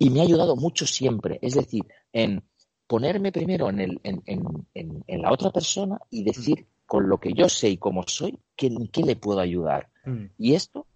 y 0.02 0.10
me 0.10 0.20
ha 0.20 0.24
ayudado 0.24 0.56
mucho 0.56 0.84
siempre. 0.84 1.38
Es 1.40 1.54
decir, 1.54 1.84
en 2.12 2.42
ponerme 2.88 3.30
primero 3.30 3.70
en, 3.70 3.80
el, 3.80 4.00
en, 4.02 4.22
en, 4.26 5.04
en, 5.06 5.22
la 5.22 5.30
otra 5.30 5.50
persona 5.50 5.98
y 6.10 6.24
decir 6.24 6.66
con 6.84 7.08
lo 7.08 7.18
que 7.18 7.32
yo 7.32 7.48
sé 7.48 7.68
y 7.68 7.76
cómo 7.76 8.02
soy, 8.06 8.36
¿qué, 8.56 8.74
qué 8.92 9.02
le 9.02 9.14
puedo 9.14 9.38
ayudar? 9.38 9.90
Mm. 10.04 10.24
Y 10.38 10.54
esto, 10.54 10.86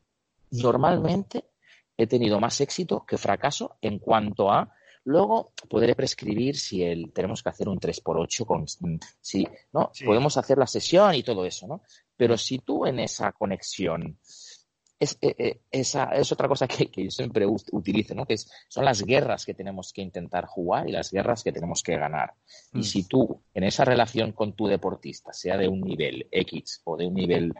normalmente, 0.51 1.45
he 1.97 2.09
tenido 2.09 2.40
más 2.40 2.61
éxito 2.61 3.05
que 3.07 3.16
fracaso 3.16 3.77
en 3.81 4.01
cuanto 4.01 4.51
a 4.51 4.73
Luego 5.07 5.53
podré 5.71 5.95
prescribir 5.95 6.57
si 6.57 6.83
el, 6.83 7.12
tenemos 7.12 7.40
que 7.40 7.49
hacer 7.49 7.69
un 7.69 7.79
3x8 7.79 8.45
con 8.45 8.66
si, 9.21 9.47
¿no? 9.73 9.92
Podemos 10.05 10.37
hacer 10.37 10.59
la 10.59 10.66
sesión 10.66 11.14
y 11.14 11.23
todo 11.23 11.45
eso, 11.47 11.69
¿no? 11.69 11.83
Pero 12.16 12.37
si 12.37 12.59
tú 12.59 12.87
en 12.87 12.99
esa 12.99 13.31
conexión 13.31 14.19
es, 14.99 15.19
eh, 15.21 15.35
eh, 15.39 15.61
esa 15.71 16.05
es 16.15 16.33
otra 16.33 16.49
cosa 16.49 16.67
que, 16.67 16.91
yo 16.95 17.11
siempre 17.11 17.47
utilizo, 17.47 18.15
¿no? 18.15 18.25
Que 18.25 18.35
es, 18.35 18.51
son 18.69 18.85
las 18.85 19.03
guerras 19.03 19.45
que 19.45 19.55
tenemos 19.55 19.93
que 19.93 20.03
intentar 20.03 20.47
jugar 20.47 20.89
y 20.89 20.93
las 20.93 21.11
guerras 21.11 21.43
que 21.45 21.53
tenemos 21.53 21.83
que 21.83 21.97
ganar. 21.97 22.35
Y 22.73 22.79
mm. 22.79 22.83
si 22.83 23.05
tú, 23.05 23.43
en 23.53 23.65
esa 23.65 23.85
relación 23.85 24.33
con 24.33 24.55
tu 24.55 24.67
deportista, 24.67 25.33
sea 25.33 25.57
de 25.57 25.69
un 25.69 25.81
nivel 25.81 26.27
X 26.31 26.81
o 26.85 26.97
de 26.97 27.07
un 27.07 27.15
nivel 27.15 27.55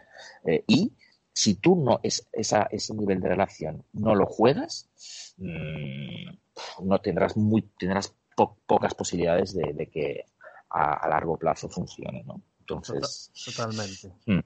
eh, 0.47 0.65
Y, 0.67 0.93
si 1.33 1.57
tú 1.57 1.77
no, 1.77 2.01
es, 2.03 2.27
esa, 2.33 2.63
ese 2.71 2.95
nivel 2.95 3.21
de 3.21 3.29
relación 3.29 3.85
no 3.93 4.15
lo 4.15 4.27
juegas, 4.27 4.89
mmm, 5.37 6.37
no 6.83 7.01
tendrás 7.01 7.37
muy, 7.37 7.63
tendrás 7.79 8.15
pocas 8.67 8.95
posibilidades 8.95 9.55
de, 9.55 9.89
que 9.93 10.25
a, 10.71 11.09
largo 11.09 11.37
plazo 11.37 11.69
funcione, 11.69 12.23
¿no? 12.25 12.41
Entonces. 12.61 13.31
Totalmente. 13.45 14.13
Mm. 14.27 14.41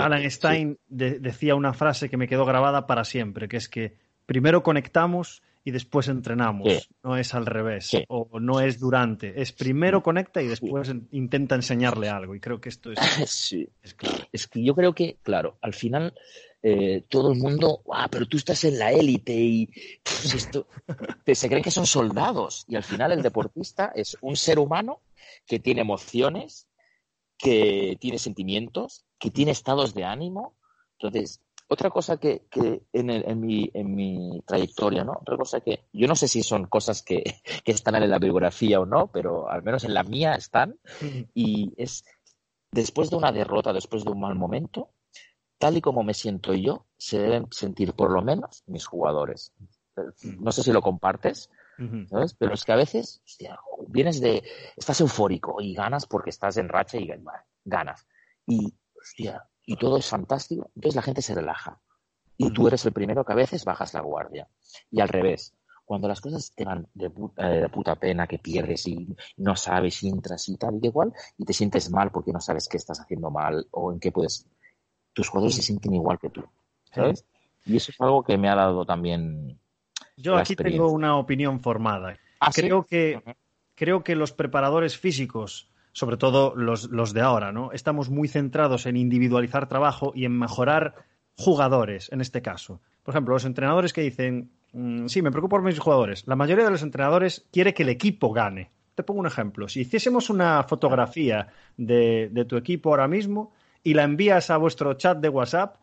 Alan 0.00 0.28
Stein 0.30 0.78
decía 0.88 1.54
una 1.54 1.72
frase 1.72 2.08
que 2.08 2.16
me 2.16 2.28
quedó 2.28 2.44
grabada 2.44 2.86
para 2.86 3.04
siempre, 3.04 3.48
que 3.48 3.56
es 3.56 3.68
que 3.68 3.96
primero 4.26 4.62
conectamos 4.62 5.42
y 5.64 5.70
después 5.70 6.08
entrenamos. 6.08 6.88
No 7.02 7.16
es 7.16 7.34
al 7.34 7.44
revés. 7.44 7.90
O 8.08 8.40
no 8.40 8.60
es 8.60 8.78
durante. 8.78 9.40
Es 9.40 9.52
primero 9.52 10.02
conecta 10.02 10.40
y 10.40 10.46
después 10.46 10.90
intenta 11.10 11.56
enseñarle 11.56 12.08
algo. 12.08 12.34
Y 12.34 12.40
creo 12.40 12.60
que 12.60 12.70
esto 12.70 12.90
es, 12.92 12.98
sí. 13.30 13.68
es 13.82 13.94
claro. 13.94 14.24
Es 14.32 14.46
que 14.46 14.62
yo 14.62 14.74
creo 14.74 14.94
que, 14.94 15.18
claro, 15.22 15.58
al 15.60 15.74
final 15.74 16.14
eh, 16.62 17.04
todo 17.08 17.32
el 17.32 17.38
mundo, 17.38 17.82
ah, 17.92 18.08
pero 18.10 18.26
tú 18.26 18.36
estás 18.36 18.64
en 18.64 18.78
la 18.78 18.92
élite 18.92 19.32
y 19.34 19.66
pues 20.02 20.34
esto, 20.34 20.66
se 21.34 21.48
creen 21.48 21.62
que 21.62 21.70
son 21.70 21.86
soldados. 21.86 22.64
Y 22.68 22.76
al 22.76 22.84
final 22.84 23.12
el 23.12 23.22
deportista 23.22 23.92
es 23.94 24.16
un 24.20 24.36
ser 24.36 24.58
humano 24.58 25.00
que 25.46 25.58
tiene 25.58 25.82
emociones, 25.82 26.66
que 27.38 27.96
tiene 28.00 28.18
sentimientos, 28.18 29.04
que 29.18 29.30
tiene 29.30 29.52
estados 29.52 29.94
de 29.94 30.04
ánimo. 30.04 30.56
Entonces, 30.98 31.40
otra 31.68 31.90
cosa 31.90 32.16
que, 32.16 32.46
que 32.50 32.82
en, 32.92 33.10
en, 33.10 33.40
mi, 33.40 33.70
en, 33.74 33.94
mi, 33.94 34.42
trayectoria, 34.46 35.04
¿no? 35.04 35.12
Otra 35.20 35.36
cosa 35.36 35.60
que 35.60 35.84
yo 35.92 36.08
no 36.08 36.16
sé 36.16 36.26
si 36.26 36.42
son 36.42 36.66
cosas 36.66 37.02
que, 37.02 37.22
que, 37.64 37.72
están 37.72 37.94
en 37.94 38.10
la 38.10 38.18
biografía 38.18 38.80
o 38.80 38.86
no, 38.86 39.06
pero 39.12 39.50
al 39.50 39.62
menos 39.62 39.84
en 39.84 39.94
la 39.94 40.02
mía 40.02 40.34
están. 40.34 40.78
Y 41.34 41.72
es 41.76 42.04
después 42.72 43.10
de 43.10 43.16
una 43.16 43.32
derrota, 43.32 43.72
después 43.72 44.04
de 44.04 44.10
un 44.10 44.20
mal 44.20 44.34
momento, 44.34 44.90
tal 45.58 45.76
y 45.76 45.80
como 45.80 46.02
me 46.02 46.14
siento 46.14 46.54
yo, 46.54 46.86
se 46.96 47.18
deben 47.18 47.46
sentir 47.50 47.92
por 47.92 48.10
lo 48.10 48.22
menos 48.22 48.64
mis 48.66 48.86
jugadores. 48.86 49.52
No 50.22 50.52
sé 50.52 50.62
si 50.62 50.72
lo 50.72 50.80
compartes, 50.80 51.50
¿sabes? 52.08 52.34
Pero 52.34 52.54
es 52.54 52.64
que 52.64 52.72
a 52.72 52.76
veces, 52.76 53.22
vienes 53.88 54.20
de, 54.20 54.42
estás 54.76 55.00
eufórico 55.00 55.60
y 55.60 55.74
ganas 55.74 56.06
porque 56.06 56.30
estás 56.30 56.56
en 56.56 56.68
racha 56.68 56.98
y 56.98 57.10
ganas. 57.64 58.06
Y, 58.46 58.74
hostia, 58.98 59.44
y 59.64 59.76
todo 59.76 59.98
es 59.98 60.06
fantástico. 60.06 60.70
Entonces 60.74 60.96
la 60.96 61.02
gente 61.02 61.22
se 61.22 61.34
relaja. 61.34 61.80
Y 62.36 62.52
tú 62.52 62.68
eres 62.68 62.84
el 62.86 62.92
primero 62.92 63.24
que 63.24 63.32
a 63.32 63.36
veces 63.36 63.64
bajas 63.64 63.94
la 63.94 64.00
guardia. 64.00 64.48
Y 64.90 65.00
al 65.00 65.08
revés, 65.08 65.54
cuando 65.84 66.06
las 66.06 66.20
cosas 66.20 66.52
te 66.54 66.64
van 66.64 66.86
de 66.94 67.10
eh, 67.38 67.68
puta, 67.72 67.96
pena, 67.96 68.26
que 68.26 68.38
pierdes 68.38 68.86
y 68.86 69.08
no 69.38 69.56
sabes 69.56 70.02
y 70.02 70.08
entras 70.08 70.48
y 70.48 70.56
tal 70.56 70.78
y 70.80 70.86
igual, 70.86 71.12
y 71.36 71.44
te 71.44 71.52
sientes 71.52 71.90
mal 71.90 72.10
porque 72.10 72.32
no 72.32 72.40
sabes 72.40 72.68
qué 72.68 72.76
estás 72.76 73.00
haciendo 73.00 73.30
mal 73.30 73.66
o 73.70 73.92
en 73.92 73.98
qué 73.98 74.12
puedes. 74.12 74.46
Tus 75.12 75.28
jugadores 75.28 75.56
se 75.56 75.62
sienten 75.62 75.94
igual 75.94 76.18
que 76.18 76.30
tú, 76.30 76.44
¿sabes? 76.92 77.24
Y 77.64 77.76
eso 77.76 77.90
es 77.90 78.00
algo 78.00 78.22
que 78.22 78.36
me 78.36 78.48
ha 78.48 78.54
dado 78.54 78.84
también 78.84 79.58
yo 80.18 80.36
aquí 80.36 80.56
tengo 80.56 80.90
una 80.90 81.16
opinión 81.16 81.60
formada. 81.60 82.18
Ah, 82.40 82.50
creo, 82.54 82.84
que, 82.84 83.22
creo 83.74 84.02
que 84.02 84.16
los 84.16 84.32
preparadores 84.32 84.98
físicos, 84.98 85.70
sobre 85.92 86.16
todo 86.16 86.54
los, 86.56 86.90
los, 86.90 87.12
de 87.12 87.20
ahora, 87.20 87.52
¿no? 87.52 87.72
Estamos 87.72 88.10
muy 88.10 88.28
centrados 88.28 88.86
en 88.86 88.96
individualizar 88.96 89.68
trabajo 89.68 90.12
y 90.14 90.24
en 90.24 90.38
mejorar 90.38 90.94
jugadores, 91.36 92.10
en 92.12 92.20
este 92.20 92.42
caso. 92.42 92.80
Por 93.02 93.14
ejemplo, 93.14 93.34
los 93.34 93.44
entrenadores 93.44 93.92
que 93.92 94.02
dicen, 94.02 94.50
mm, 94.72 95.06
sí, 95.06 95.22
me 95.22 95.30
preocupo 95.30 95.56
por 95.56 95.62
mis 95.62 95.78
jugadores. 95.78 96.24
La 96.26 96.36
mayoría 96.36 96.64
de 96.64 96.72
los 96.72 96.82
entrenadores 96.82 97.46
quiere 97.52 97.72
que 97.72 97.84
el 97.84 97.88
equipo 97.88 98.32
gane. 98.32 98.70
Te 98.94 99.04
pongo 99.04 99.20
un 99.20 99.26
ejemplo. 99.26 99.68
Si 99.68 99.82
hiciésemos 99.82 100.28
una 100.28 100.64
fotografía 100.64 101.48
de, 101.76 102.28
de 102.32 102.44
tu 102.44 102.56
equipo 102.56 102.90
ahora 102.90 103.06
mismo 103.06 103.52
y 103.84 103.94
la 103.94 104.02
envías 104.02 104.50
a 104.50 104.56
vuestro 104.56 104.94
chat 104.94 105.18
de 105.18 105.28
WhatsApp, 105.28 105.76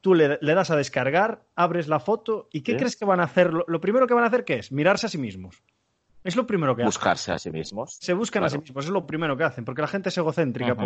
tú 0.00 0.14
le, 0.14 0.38
das 0.40 0.70
a 0.70 0.76
descargar, 0.76 1.44
abres 1.54 1.88
la 1.88 2.00
foto 2.00 2.48
y 2.52 2.62
¿qué 2.62 2.76
crees 2.76 2.96
que 2.96 3.04
van 3.04 3.20
a 3.20 3.24
hacer? 3.24 3.52
Lo, 3.52 3.80
primero 3.80 4.06
que 4.06 4.14
van 4.14 4.24
a 4.24 4.28
hacer, 4.28 4.44
¿qué 4.44 4.54
es? 4.54 4.72
Mirarse 4.72 5.06
a 5.06 5.08
sí 5.08 5.18
mismos. 5.18 5.62
Es 6.22 6.36
lo 6.36 6.46
primero 6.46 6.76
que 6.76 6.82
hacen. 6.82 6.88
Buscarse 6.88 7.32
a 7.32 7.38
sí 7.38 7.50
mismos. 7.50 7.96
Se 8.00 8.12
buscan 8.12 8.44
a 8.44 8.50
sí 8.50 8.58
mismos, 8.58 8.84
es 8.84 8.90
lo 8.90 9.06
primero 9.06 9.36
que 9.36 9.44
hacen, 9.44 9.64
porque 9.64 9.82
la 9.82 9.88
gente 9.88 10.10
es 10.10 10.18
egocéntrica 10.18 10.76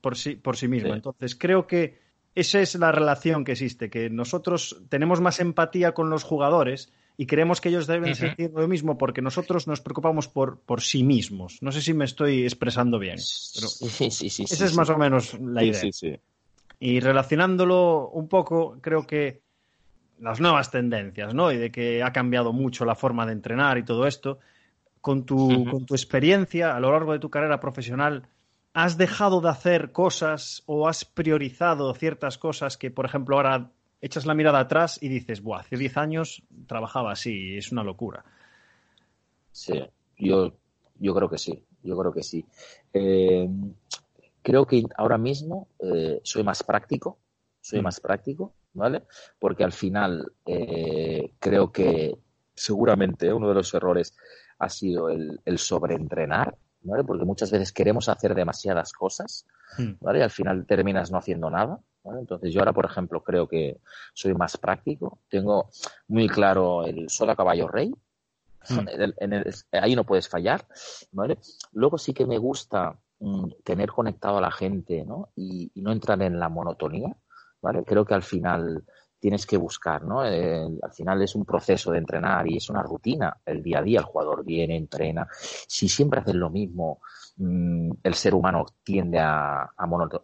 por, 0.00 0.16
sí, 0.16 0.36
por 0.36 0.56
sí 0.56 0.68
misma. 0.68 0.94
Entonces, 0.94 1.34
creo 1.34 1.66
que 1.66 1.98
esa 2.34 2.60
es 2.60 2.74
la 2.76 2.92
relación 2.92 3.44
que 3.44 3.52
existe, 3.52 3.90
que 3.90 4.10
nosotros 4.10 4.82
tenemos 4.88 5.20
más 5.20 5.40
empatía 5.40 5.92
con 5.92 6.10
los 6.10 6.22
jugadores 6.22 6.92
y 7.16 7.26
creemos 7.26 7.60
que 7.60 7.70
ellos 7.70 7.86
deben 7.86 8.14
sentir 8.14 8.52
lo 8.54 8.68
mismo 8.68 8.98
porque 8.98 9.22
nosotros 9.22 9.66
nos 9.66 9.80
preocupamos 9.80 10.28
por, 10.28 10.60
por 10.60 10.82
sí 10.82 11.02
mismos. 11.02 11.58
No 11.62 11.72
sé 11.72 11.80
si 11.80 11.94
me 11.94 12.04
estoy 12.04 12.42
expresando 12.42 12.98
bien, 12.98 13.16
pero 13.54 13.68
sí, 13.68 14.10
sí, 14.10 14.30
sí, 14.30 14.44
esa 14.44 14.66
es 14.66 14.76
más 14.76 14.90
o 14.90 14.98
menos 14.98 15.38
la 15.40 15.64
idea. 15.64 15.80
Sí, 15.80 15.92
sí. 15.92 16.16
Y 16.78 17.00
relacionándolo 17.00 18.08
un 18.10 18.28
poco, 18.28 18.78
creo 18.80 19.06
que 19.06 19.42
las 20.18 20.40
nuevas 20.40 20.70
tendencias, 20.70 21.34
¿no? 21.34 21.52
Y 21.52 21.56
de 21.56 21.70
que 21.70 22.02
ha 22.02 22.12
cambiado 22.12 22.52
mucho 22.52 22.84
la 22.84 22.94
forma 22.94 23.26
de 23.26 23.32
entrenar 23.32 23.78
y 23.78 23.84
todo 23.84 24.06
esto, 24.06 24.38
con 25.00 25.24
tu, 25.24 25.64
con 25.70 25.86
tu 25.86 25.94
experiencia 25.94 26.74
a 26.74 26.80
lo 26.80 26.90
largo 26.90 27.12
de 27.12 27.18
tu 27.18 27.30
carrera 27.30 27.60
profesional, 27.60 28.28
¿has 28.72 28.98
dejado 28.98 29.40
de 29.40 29.48
hacer 29.48 29.92
cosas 29.92 30.62
o 30.66 30.88
has 30.88 31.04
priorizado 31.04 31.94
ciertas 31.94 32.38
cosas 32.38 32.76
que, 32.76 32.90
por 32.90 33.06
ejemplo, 33.06 33.36
ahora 33.36 33.70
echas 34.00 34.26
la 34.26 34.34
mirada 34.34 34.60
atrás 34.60 34.98
y 35.00 35.08
dices, 35.08 35.42
Buah, 35.42 35.60
hace 35.60 35.76
10 35.76 35.96
años 35.96 36.42
trabajaba 36.66 37.12
así, 37.12 37.56
es 37.56 37.72
una 37.72 37.82
locura? 37.82 38.24
Sí, 39.52 39.82
yo, 40.18 40.52
yo 40.98 41.14
creo 41.14 41.28
que 41.30 41.38
sí, 41.38 41.62
yo 41.82 41.96
creo 41.96 42.12
que 42.12 42.22
sí. 42.22 42.44
Eh, 42.92 43.48
Creo 44.46 44.64
que 44.64 44.84
ahora 44.96 45.18
mismo 45.18 45.70
eh, 45.80 46.20
soy 46.22 46.44
más 46.44 46.62
práctico, 46.62 47.18
soy 47.60 47.80
mm. 47.80 47.82
más 47.82 47.98
práctico, 47.98 48.54
¿vale? 48.74 49.02
Porque 49.40 49.64
al 49.64 49.72
final 49.72 50.34
eh, 50.44 51.32
creo 51.40 51.72
que 51.72 52.16
seguramente 52.54 53.32
uno 53.32 53.48
de 53.48 53.54
los 53.54 53.74
errores 53.74 54.16
ha 54.60 54.68
sido 54.68 55.08
el, 55.08 55.58
sobreentrenar, 55.58 56.56
¿vale? 56.82 57.02
Porque 57.02 57.24
muchas 57.24 57.50
veces 57.50 57.72
queremos 57.72 58.08
hacer 58.08 58.36
demasiadas 58.36 58.92
cosas, 58.92 59.46
mm. 59.78 59.94
¿vale? 60.00 60.20
Y 60.20 60.22
al 60.22 60.30
final 60.30 60.64
terminas 60.64 61.10
no 61.10 61.18
haciendo 61.18 61.50
nada, 61.50 61.80
¿vale? 62.04 62.20
Entonces 62.20 62.54
yo 62.54 62.60
ahora, 62.60 62.72
por 62.72 62.84
ejemplo, 62.84 63.24
creo 63.24 63.48
que 63.48 63.80
soy 64.14 64.32
más 64.34 64.56
práctico, 64.58 65.18
tengo 65.28 65.70
muy 66.06 66.28
claro 66.28 66.86
el 66.86 67.10
soda 67.10 67.34
caballo 67.34 67.66
rey, 67.66 67.92
mm. 68.68 68.86
ahí 69.72 69.96
no 69.96 70.04
puedes 70.04 70.28
fallar, 70.28 70.68
¿vale? 71.10 71.36
Luego 71.72 71.98
sí 71.98 72.14
que 72.14 72.26
me 72.26 72.38
gusta 72.38 72.96
tener 73.64 73.90
conectado 73.90 74.38
a 74.38 74.42
la 74.42 74.50
gente 74.50 75.04
¿no? 75.04 75.30
Y, 75.36 75.70
no 75.76 75.92
entrar 75.92 76.20
en 76.22 76.38
la 76.38 76.48
monotonía, 76.48 77.16
¿vale? 77.62 77.84
Creo 77.84 78.04
que 78.04 78.14
al 78.14 78.22
final 78.22 78.84
tienes 79.18 79.46
que 79.46 79.56
buscar, 79.56 80.04
¿no? 80.04 80.20
al 80.20 80.92
final 80.92 81.22
es 81.22 81.34
un 81.34 81.44
proceso 81.44 81.90
de 81.90 81.98
entrenar 81.98 82.48
y 82.48 82.58
es 82.58 82.68
una 82.68 82.82
rutina. 82.82 83.40
El 83.44 83.62
día 83.62 83.78
a 83.78 83.82
día 83.82 84.00
el 84.00 84.04
jugador 84.04 84.44
viene, 84.44 84.76
entrena. 84.76 85.26
Si 85.32 85.88
siempre 85.88 86.20
haces 86.20 86.34
lo 86.34 86.50
mismo, 86.50 87.00
mm, 87.38 87.90
el 88.02 88.14
ser 88.14 88.34
humano 88.34 88.66
tiende 88.84 89.18
a, 89.18 89.68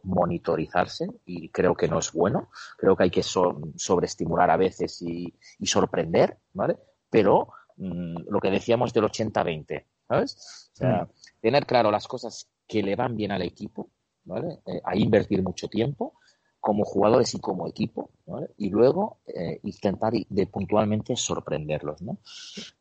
monitorizarse 0.03 1.09
y 1.25 1.49
creo 1.49 1.75
que 1.75 1.89
no 1.89 1.99
es 1.99 2.13
bueno. 2.13 2.51
Creo 2.77 2.95
que 2.95 3.05
hay 3.05 3.11
que 3.11 3.23
sobreestimular 3.23 4.51
a 4.51 4.57
veces 4.57 5.01
y, 5.03 5.35
sorprender, 5.65 6.39
¿vale? 6.53 6.77
Pero 7.09 7.49
mm, 7.77 8.29
lo 8.29 8.41
que 8.41 8.51
decíamos 8.51 8.93
del 8.93 9.05
80-20, 9.05 9.87
¿sabes? 10.07 10.71
O 10.75 10.77
sea, 10.77 11.09
tener 11.41 11.67
claro 11.67 11.91
las 11.91 12.07
cosas 12.07 12.52
que 12.67 12.83
le 12.83 12.97
van 12.97 13.17
bien 13.17 13.33
al 13.33 13.43
equipo, 13.43 13.91
¿vale? 14.25 14.61
Eh, 14.67 14.81
a 14.85 14.97
invertir 14.97 15.43
mucho 15.43 15.69
tiempo 15.69 16.15
como 16.61 16.85
jugadores 16.85 17.35
y 17.35 17.41
como 17.41 17.67
equipo, 17.67 18.11
¿vale? 18.25 18.51
Y 18.57 18.71
luego 18.71 19.19
eh, 19.27 19.59
intentar 19.65 20.13
de 20.13 20.47
puntualmente 20.47 21.17
sorprenderlos, 21.17 22.01
¿no? 22.03 22.19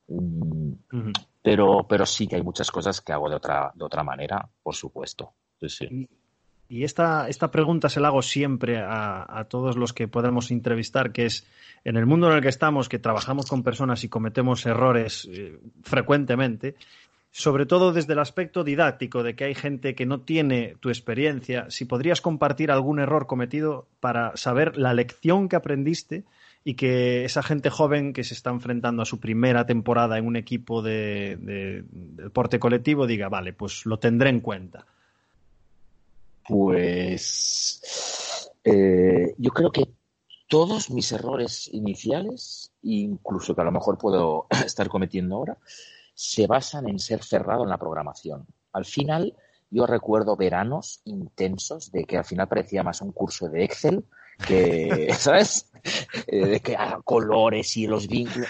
Mm, 0.07 0.73
pero, 1.41 1.87
pero 1.89 2.05
sí 2.05 2.27
que 2.27 2.35
hay 2.35 2.43
muchas 2.43 2.69
cosas 2.69 3.01
que 3.01 3.11
hago 3.11 3.27
de 3.27 3.37
otra, 3.37 3.71
de 3.73 3.83
otra 3.83 4.03
manera, 4.03 4.47
por 4.61 4.75
supuesto. 4.75 5.33
Y 6.69 6.85
esta, 6.85 7.27
esta 7.27 7.51
pregunta 7.51 7.89
se 7.89 7.99
la 7.99 8.07
hago 8.07 8.21
siempre 8.21 8.77
a, 8.79 9.45
todos 9.49 9.75
los 9.75 9.91
que 9.91 10.07
podemos 10.07 10.51
entrevistar, 10.51 11.11
que 11.11 11.25
es, 11.25 11.45
en 11.83 11.97
el 11.97 12.05
mundo 12.05 12.29
en 12.29 12.37
el 12.37 12.41
que 12.41 12.47
estamos, 12.47 12.87
que 12.87 12.97
trabajamos 12.97 13.47
con 13.47 13.61
personas 13.61 14.03
y 14.03 14.09
cometemos 14.09 14.65
errores 14.65 15.27
eh, 15.29 15.59
frecuentemente, 15.83 16.75
sobre 17.31 17.65
todo 17.65 17.93
desde 17.93 18.13
el 18.13 18.19
aspecto 18.19 18.63
didáctico, 18.63 19.23
de 19.23 19.35
que 19.35 19.45
hay 19.45 19.55
gente 19.55 19.95
que 19.95 20.05
no 20.05 20.21
tiene 20.21 20.75
tu 20.81 20.89
experiencia, 20.89 21.65
si 21.69 21.85
podrías 21.85 22.19
compartir 22.19 22.71
algún 22.71 22.99
error 22.99 23.25
cometido 23.25 23.87
para 24.01 24.35
saber 24.35 24.77
la 24.77 24.93
lección 24.93 25.47
que 25.47 25.55
aprendiste 25.55 26.25
y 26.63 26.75
que 26.75 27.23
esa 27.23 27.41
gente 27.41 27.69
joven 27.69 28.11
que 28.13 28.25
se 28.25 28.33
está 28.33 28.49
enfrentando 28.49 29.01
a 29.01 29.05
su 29.05 29.19
primera 29.19 29.65
temporada 29.65 30.17
en 30.17 30.27
un 30.27 30.35
equipo 30.35 30.81
de, 30.81 31.37
deporte 31.89 32.59
colectivo 32.59 33.07
diga, 33.07 33.29
vale, 33.29 33.53
pues 33.53 33.85
lo 33.85 33.97
tendré 33.97 34.29
en 34.29 34.41
cuenta? 34.41 34.85
Pues 36.47 37.81
eh, 38.65 39.33
yo 39.37 39.51
creo 39.51 39.71
que 39.71 39.87
todos 40.49 40.91
mis 40.91 41.13
errores 41.13 41.69
iniciales, 41.71 42.73
incluso 42.83 43.55
que 43.55 43.61
a 43.61 43.63
lo 43.63 43.71
mejor 43.71 43.97
puedo 43.97 44.47
estar 44.65 44.89
cometiendo 44.89 45.37
ahora, 45.37 45.57
se 46.21 46.45
basan 46.45 46.88
en 46.88 46.99
ser 46.99 47.23
cerrado 47.23 47.63
en 47.63 47.69
la 47.69 47.79
programación. 47.79 48.45
Al 48.73 48.86
final, 48.86 49.36
yo 49.71 49.88
recuerdo 49.88 50.36
veranos 50.36 51.01
intensos 51.05 51.91
de 51.91 52.03
que 52.03 52.15
al 52.17 52.25
final 52.25 52.47
parecía 52.47 52.84
más 52.84 53.01
un 53.01 53.12
curso 53.12 53.49
de 53.49 53.63
Excel 53.63 54.05
que, 54.45 55.12
¿sabes? 55.17 55.71
Eh, 56.27 56.45
de 56.45 56.60
que 56.60 56.75
ah, 56.75 56.99
colores 57.03 57.75
y 57.75 57.88
los 57.88 58.07
vínculos. 58.07 58.47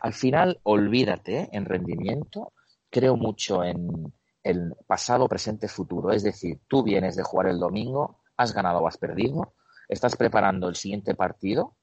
Al 0.00 0.14
final, 0.14 0.58
olvídate 0.64 1.42
¿eh? 1.42 1.48
en 1.52 1.64
rendimiento. 1.64 2.54
Creo 2.90 3.16
mucho 3.16 3.62
en 3.62 4.12
el 4.42 4.74
pasado, 4.88 5.28
presente, 5.28 5.68
futuro. 5.68 6.10
Es 6.10 6.24
decir, 6.24 6.58
tú 6.66 6.82
vienes 6.82 7.14
de 7.14 7.22
jugar 7.22 7.46
el 7.46 7.60
domingo, 7.60 8.18
has 8.36 8.52
ganado 8.52 8.80
o 8.80 8.88
has 8.88 8.98
perdido, 8.98 9.54
estás 9.88 10.16
preparando 10.16 10.68
el 10.68 10.74
siguiente 10.74 11.14
partido 11.14 11.76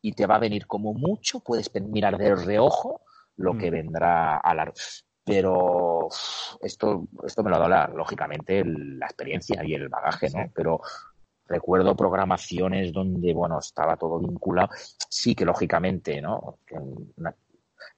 y 0.00 0.12
te 0.12 0.24
va 0.24 0.36
a 0.36 0.40
venir 0.40 0.66
como 0.66 0.94
mucho, 0.94 1.40
puedes 1.40 1.70
mirar 1.74 2.16
de 2.16 2.34
reojo 2.34 3.02
lo 3.38 3.56
que 3.56 3.70
mm. 3.70 3.74
vendrá 3.74 4.36
a 4.36 4.54
la 4.54 4.72
pero 5.24 6.08
esto, 6.62 7.06
esto 7.22 7.42
me 7.42 7.50
lo 7.50 7.58
da 7.58 7.88
lógicamente 7.88 8.64
la 8.64 9.04
experiencia 9.04 9.62
y 9.62 9.74
el 9.74 9.90
bagaje, 9.90 10.30
¿no? 10.30 10.50
Pero 10.54 10.80
recuerdo 11.44 11.94
programaciones 11.94 12.94
donde, 12.94 13.34
bueno, 13.34 13.58
estaba 13.58 13.98
todo 13.98 14.18
vinculado. 14.20 14.70
Sí 15.10 15.34
que 15.34 15.44
lógicamente, 15.44 16.22
¿no? 16.22 16.60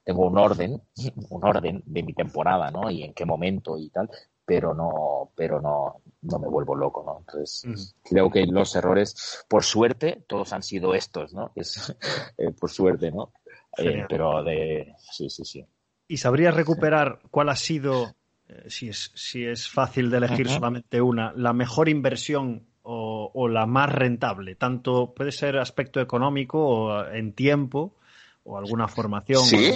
tengo 0.03 0.27
un 0.27 0.37
orden, 0.37 0.81
un 1.29 1.45
orden 1.45 1.81
de 1.85 2.03
mi 2.03 2.13
temporada, 2.13 2.69
¿no? 2.69 2.89
Y 2.89 3.03
en 3.03 3.13
qué 3.13 3.25
momento 3.25 3.77
y 3.77 3.89
tal, 3.89 4.09
pero 4.45 4.73
no, 4.73 5.31
pero 5.35 5.61
no, 5.61 6.01
no 6.23 6.39
me 6.39 6.47
vuelvo 6.49 6.75
loco, 6.75 7.03
¿no? 7.05 7.19
Entonces, 7.19 7.95
creo 8.03 8.29
que 8.29 8.45
los 8.45 8.75
errores, 8.75 9.45
por 9.47 9.63
suerte, 9.63 10.23
todos 10.27 10.51
han 10.51 10.63
sido 10.63 10.93
estos, 10.93 11.33
¿no? 11.33 11.51
Es, 11.55 11.95
eh, 12.37 12.51
por 12.51 12.69
suerte, 12.69 13.11
¿no? 13.11 13.31
Eh, 13.77 14.05
pero 14.09 14.43
de, 14.43 14.95
sí, 14.99 15.29
sí, 15.29 15.45
sí. 15.45 15.65
¿Y 16.07 16.17
sabrías 16.17 16.53
recuperar 16.53 17.19
cuál 17.31 17.49
ha 17.49 17.55
sido, 17.55 18.15
eh, 18.47 18.65
si, 18.67 18.89
es, 18.89 19.11
si 19.15 19.45
es 19.45 19.69
fácil 19.69 20.09
de 20.09 20.17
elegir 20.17 20.49
solamente 20.49 21.01
una, 21.01 21.31
la 21.35 21.53
mejor 21.53 21.87
inversión 21.87 22.67
o, 22.83 23.47
la 23.47 23.65
más 23.65 23.89
rentable? 23.93 24.55
Tanto 24.55 25.13
puede 25.13 25.31
ser 25.31 25.57
aspecto 25.57 26.01
económico 26.01 26.59
o 26.59 27.05
en 27.05 27.33
tiempo 27.33 27.95
o 28.43 28.57
alguna 28.57 28.87
formación. 28.87 29.43
Sí. 29.45 29.71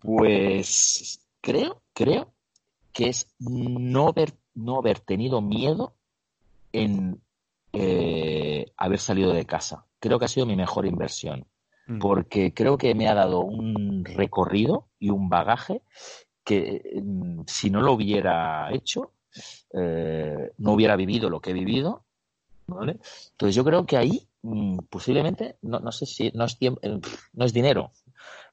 pues 0.00 1.20
creo, 1.40 1.82
creo 1.92 2.32
que 2.92 3.10
es 3.10 3.28
no 3.38 4.08
haber, 4.08 4.34
no 4.54 4.78
haber 4.78 4.98
tenido 5.00 5.40
miedo 5.40 5.94
en 6.72 7.20
eh, 7.72 8.72
haber 8.76 8.98
salido 8.98 9.32
de 9.32 9.44
casa. 9.44 9.84
Creo 10.04 10.18
que 10.18 10.26
ha 10.26 10.28
sido 10.28 10.46
mi 10.46 10.56
mejor 10.56 10.86
inversión. 10.86 11.46
Mm. 11.86 11.98
porque 11.98 12.54
creo 12.54 12.78
que 12.78 12.94
me 12.94 13.08
ha 13.08 13.14
dado 13.14 13.40
un 13.40 14.04
recorrido 14.06 14.88
y 14.98 15.10
un 15.10 15.28
bagaje 15.28 15.82
que 16.42 16.82
mm, 17.02 17.42
si 17.46 17.70
no 17.70 17.82
lo 17.82 17.92
hubiera 17.92 18.72
hecho, 18.72 19.12
eh, 19.72 20.52
no 20.58 20.72
hubiera 20.72 20.96
vivido 20.96 21.28
lo 21.28 21.40
que 21.40 21.50
he 21.50 21.54
vivido. 21.54 22.04
Entonces 22.66 23.54
yo 23.54 23.64
creo 23.64 23.84
que 23.84 23.98
ahí 23.98 24.26
mm, 24.42 24.78
posiblemente, 24.88 25.56
no, 25.62 25.80
no, 25.80 25.92
sé 25.92 26.06
si 26.06 26.30
no 26.34 26.44
es, 26.44 26.56
tiempo, 26.56 26.80
eh, 26.82 26.98
no 27.34 27.44
es 27.44 27.52
dinero, 27.52 27.92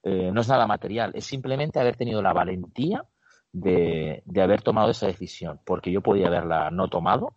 eh, 0.04 0.30
no 0.34 0.42
es 0.42 0.50
nada 0.50 0.68
material, 0.68 1.12
es 1.16 1.26
simplemente 1.26 1.80
haber 1.80 1.96
tenido 1.96 2.22
la 2.22 2.34
valentía 2.34 3.06
de, 3.54 4.24
de, 4.26 4.42
haber 4.42 4.62
tomado 4.62 4.92
esa 4.92 5.08
decisión, 5.08 5.60
porque 5.66 5.92
yo 5.92 6.02
podía 6.02 6.28
haberla 6.28 6.70
no 6.72 6.90
tomado 6.90 7.36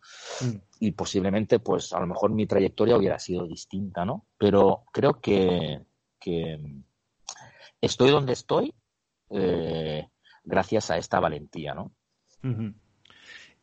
y 0.84 0.92
posiblemente, 0.92 1.60
pues 1.60 1.94
a 1.94 2.00
lo 2.00 2.06
mejor 2.06 2.30
mi 2.30 2.46
trayectoria 2.46 2.98
hubiera 2.98 3.18
sido 3.18 3.46
distinta, 3.46 4.04
¿no? 4.04 4.26
Pero 4.36 4.84
creo 4.92 5.18
que, 5.18 5.80
estoy 7.80 8.10
donde 8.10 8.34
estoy 8.34 8.74
eh, 9.30 10.06
gracias 10.44 10.90
a 10.90 10.98
esta 10.98 11.20
valentía, 11.20 11.74
¿no? 11.74 11.90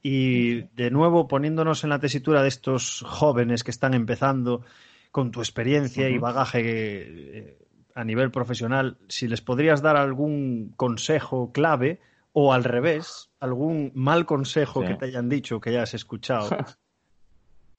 Y 0.02 0.62
de 0.74 0.90
nuevo, 0.90 1.28
poniéndonos 1.28 1.84
en 1.84 1.92
la 1.92 2.00
tesitura 2.00 2.42
de 2.42 2.48
estos 2.48 3.06
jóvenes 3.08 3.64
que 3.64 3.70
están 3.70 3.94
empezando 3.94 4.66
con 5.12 5.30
tu 5.30 5.42
experiencia 5.42 6.10
y 6.10 6.18
bagaje 6.18 6.62
eh, 6.64 7.58
a 7.94 8.04
nivel 8.04 8.32
profesional, 8.32 8.98
si 9.10 9.28
les 9.28 9.42
podrías 9.42 9.84
dar 9.84 9.96
algún 9.96 10.74
consejo 10.76 11.52
clave 11.52 12.00
o 12.34 12.52
al 12.52 12.64
revés, 12.64 13.30
algún 13.40 13.92
mal 13.94 14.26
consejo 14.26 14.82
que 14.82 14.96
te 14.96 15.06
hayan 15.06 15.30
dicho, 15.30 15.62
que 15.62 15.70
hayas 15.70 15.94
escuchado. 15.94 16.50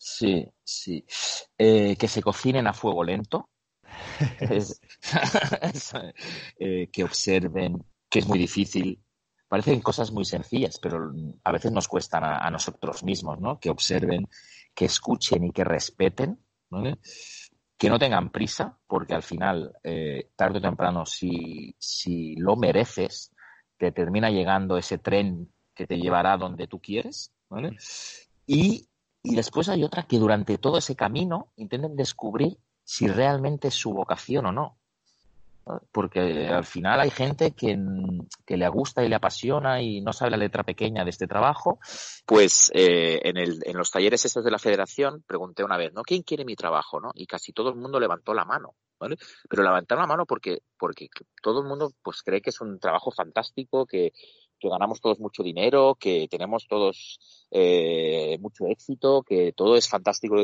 Sí, 0.05 0.45
sí. 0.65 1.05
Eh, 1.57 1.95
que 1.97 2.09
se 2.09 2.23
cocinen 2.23 2.67
a 2.67 2.73
fuego 2.73 3.05
lento. 3.05 3.51
Eh, 6.59 6.89
que 6.93 7.05
observen, 7.05 7.85
que 8.11 8.19
es 8.19 8.27
muy 8.27 8.39
difícil. 8.39 9.01
Parecen 9.47 9.81
cosas 9.81 10.11
muy 10.11 10.25
sencillas, 10.25 10.79
pero 10.81 11.13
a 11.45 11.53
veces 11.53 11.71
nos 11.71 11.87
cuestan 11.87 12.25
a, 12.25 12.51
nosotros 12.51 13.05
mismos, 13.05 13.39
¿no? 13.39 13.61
Que 13.61 13.71
observen, 13.71 14.29
que 14.75 14.87
escuchen 14.87 15.45
y 15.45 15.53
que 15.53 15.63
respeten, 15.63 16.41
Que 17.79 17.89
no 17.89 17.99
tengan 17.99 18.31
prisa, 18.31 18.79
porque 18.87 19.15
al 19.15 19.23
final, 19.23 19.73
eh, 19.85 20.31
tarde 20.35 20.59
o 20.59 20.63
temprano, 20.63 21.07
si, 21.07 21.77
si 21.79 22.35
lo 22.37 22.57
mereces, 22.57 23.33
te 23.77 23.93
termina 23.93 24.31
llegando 24.31 24.77
ese 24.79 24.99
tren 24.99 25.53
que 25.75 25.87
te 25.87 25.99
llevará 25.99 26.37
donde 26.37 26.67
tú 26.67 26.81
quieres, 26.81 27.33
¿vale? 27.49 27.77
Y, 28.47 28.89
y 29.23 29.37
después 29.37 29.69
hay 29.69 29.85
otra 29.85 30.05
que 30.05 30.19
durante 30.19 30.59
todo 30.59 30.79
ese 30.79 30.97
camino 30.97 31.53
intenten 31.57 31.97
descubrir 31.97 32.59
si 32.85 33.07
realmente 33.07 33.69
es 33.69 33.75
su 33.75 33.93
vocación 33.93 34.47
o 34.47 34.53
no. 34.53 34.79
Porque 35.93 36.49
al 36.49 36.65
final 36.65 36.99
hay 36.99 37.11
gente 37.11 37.53
que, 37.53 37.79
que, 38.45 38.57
le 38.57 38.69
gusta 38.69 39.05
y 39.05 39.09
le 39.09 39.15
apasiona 39.15 39.81
y 39.81 40.01
no 40.01 40.13
sabe 40.13 40.33
la 40.33 40.37
letra 40.37 40.65
pequeña 40.65 41.05
de 41.05 41.11
este 41.11 41.29
trabajo. 41.29 41.79
Pues 42.27 42.73
eh, 42.75 43.21
en, 43.23 43.37
el, 43.37 43.61
en 43.65 43.77
los 43.77 43.93
talleres 43.93 44.25
estos 44.25 44.45
de 44.45 44.51
la 44.51 44.59
federación 44.59 45.23
pregunté 45.25 45.63
una 45.63 45.77
vez, 45.77 45.93
¿no? 45.93 46.03
¿Quién 46.03 46.23
quiere 46.23 46.45
mi 46.45 46.57
trabajo? 46.57 47.01
¿no? 47.01 47.13
Y 47.15 47.27
casi 47.27 47.53
todo 47.53 47.69
el 47.69 47.77
mundo 47.77 48.01
levantó 48.01 48.35
la 48.35 48.45
mano. 48.45 48.75
Pero 49.49 49.63
levantaron 49.63 50.03
la 50.03 50.07
mano 50.09 50.27
porque, 50.27 50.63
porque 50.79 51.09
todo 51.43 51.63
el 51.63 51.69
mundo 51.69 51.93
pues 52.03 52.23
cree 52.23 52.41
que 52.41 52.51
es 52.51 52.61
un 52.61 52.79
trabajo 52.79 53.11
fantástico, 53.11 53.87
que, 53.87 54.13
que 54.63 54.69
ganamos 54.69 55.01
todos 55.01 55.19
mucho 55.19 55.43
dinero, 55.43 55.97
que 55.99 56.29
tenemos 56.31 56.67
todos 56.69 57.19
eh, 57.51 58.39
mucho 58.41 58.67
éxito, 58.67 59.23
que 59.23 59.53
todo 59.53 59.77
es 59.77 59.89
fantástico 59.89 60.37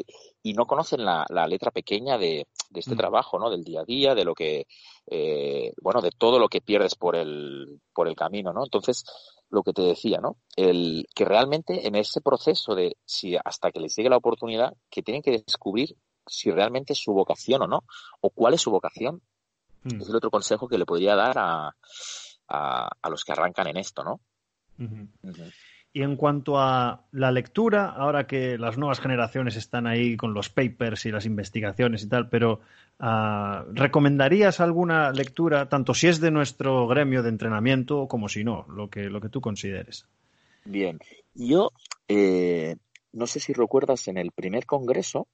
y 0.43 0.53
no 0.53 0.67
conocen 0.67 1.05
la, 1.05 1.25
letra 1.49 1.71
pequeña 1.71 2.19
de, 2.19 2.47
este 2.75 2.95
mm. 2.95 2.99
trabajo, 2.99 3.39
¿no? 3.39 3.49
Del 3.49 3.65
día 3.65 3.83
a 3.83 3.85
día, 3.85 4.15
de 4.15 4.25
lo 4.25 4.35
que, 4.35 4.67
eh, 5.07 5.73
bueno, 5.81 6.03
de 6.03 6.11
todo 6.11 6.39
lo 6.39 6.49
que 6.49 6.61
pierdes 6.61 6.97
por 6.97 7.17
el, 7.17 7.81
por 7.95 8.09
el 8.09 8.17
camino, 8.17 8.53
¿no? 8.53 8.65
Entonces, 8.65 9.05
lo 9.51 9.63
que 9.63 9.73
te 9.73 9.83
decía, 9.83 10.19
¿no? 10.21 10.37
El 10.57 11.07
que 11.15 11.25
realmente 11.25 11.87
en 11.87 11.95
ese 11.95 12.21
proceso 12.21 12.75
de 12.75 12.97
si 13.05 13.37
hasta 13.37 13.71
que 13.71 13.81
les 13.81 13.95
llegue 13.97 14.11
la 14.11 14.17
oportunidad, 14.17 14.75
que 14.91 15.03
tienen 15.03 15.23
que 15.23 15.31
descubrir 15.31 15.97
si 16.27 16.51
realmente 16.51 16.93
es 16.93 16.99
su 16.99 17.13
vocación 17.13 17.63
o 17.63 17.67
no, 17.67 17.85
o 18.21 18.31
cuál 18.31 18.55
es 18.55 18.61
su 18.61 18.71
vocación. 18.71 19.23
Mm. 19.85 20.03
Es 20.03 20.09
el 20.09 20.17
otro 20.17 20.31
consejo 20.31 20.69
que 20.69 20.77
le 20.77 20.85
podría 20.85 21.15
dar 21.15 21.39
a, 21.39 21.77
a, 22.49 22.91
los 23.11 23.25
que 23.25 23.33
arrancan 23.33 23.69
en 23.69 23.77
esto, 23.77 24.05
¿no? 24.05 24.21
Y 25.93 26.03
en 26.03 26.17
cuanto 26.17 26.59
a 26.59 27.07
la 27.13 27.33
lectura, 27.33 27.87
ahora 27.91 28.27
que 28.27 28.59
las 28.59 28.77
nuevas 28.77 29.01
generaciones 29.01 29.57
están 29.57 29.87
ahí 29.87 30.17
con 30.17 30.35
los 30.35 30.49
papers 30.49 31.07
y 31.07 31.11
las 31.11 31.25
investigaciones 31.25 32.03
y 32.03 32.09
tal, 32.09 32.29
pero 32.29 32.61
ah, 33.01 33.65
¿recomendarías 33.73 34.61
alguna 34.61 35.11
lectura, 35.13 35.69
tanto 35.69 35.95
si 35.95 36.09
es 36.09 36.21
de 36.21 36.31
nuestro 36.31 36.87
gremio 36.87 37.23
de 37.23 37.31
entrenamiento 37.31 38.07
como 38.07 38.29
si 38.29 38.45
no, 38.45 38.67
lo 38.69 38.91
que, 38.91 39.05
lo 39.05 39.21
que 39.21 39.29
tú 39.29 39.41
consideres? 39.41 40.07
Bien, 40.65 40.99
yo 41.35 41.73
eh, 42.07 42.77
no 43.13 43.27
sé 43.27 43.41
si 43.41 43.53
recuerdas 43.53 44.07
en 44.09 44.19
el 44.19 44.31
primer 44.33 44.67
congreso 44.67 45.27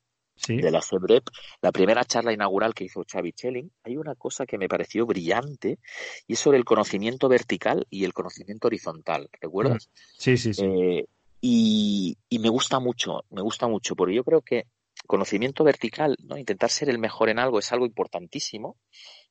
de 0.49 0.70
la 0.70 0.83
FEBREP, 0.83 1.25
la 1.62 1.73
primera 1.73 2.05
charla 2.05 2.33
inaugural 2.33 2.75
que 2.75 2.85
hizo 2.85 3.05
Xavi 3.11 3.33
Schelling, 3.33 3.70
hay 3.85 3.97
una 3.97 4.14
cosa 4.14 4.47
que 4.47 4.59
me 4.59 4.68
pareció 4.68 5.07
brillante 5.07 5.79
y 6.27 6.35
es 6.35 6.38
sobre 6.38 6.59
el 6.59 6.64
conocimiento 6.64 7.29
vertical 7.29 7.87
y 7.90 8.05
el 8.05 8.12
conocimiento 8.12 8.66
horizontal. 8.68 9.29
¿Recuerdas? 9.40 9.88
Mm. 9.88 9.97
Sí, 10.18 10.37
sí, 10.37 10.55
sí. 10.55 10.64
Eh, 10.64 11.07
y, 11.40 12.16
y, 12.29 12.38
me 12.38 12.49
gusta 12.49 12.81
mucho, 12.81 13.25
me 13.31 13.42
gusta 13.42 13.68
mucho, 13.68 13.94
porque 13.94 14.14
yo 14.14 14.25
creo 14.25 14.40
que 14.40 14.66
conocimiento 15.07 15.64
vertical, 15.64 16.16
¿no? 16.23 16.38
Intentar 16.38 16.70
ser 16.70 16.88
el 16.88 16.99
mejor 16.99 17.29
en 17.29 17.38
algo 17.38 17.59
es 17.59 17.73
algo 17.73 17.87
importantísimo, 17.87 18.77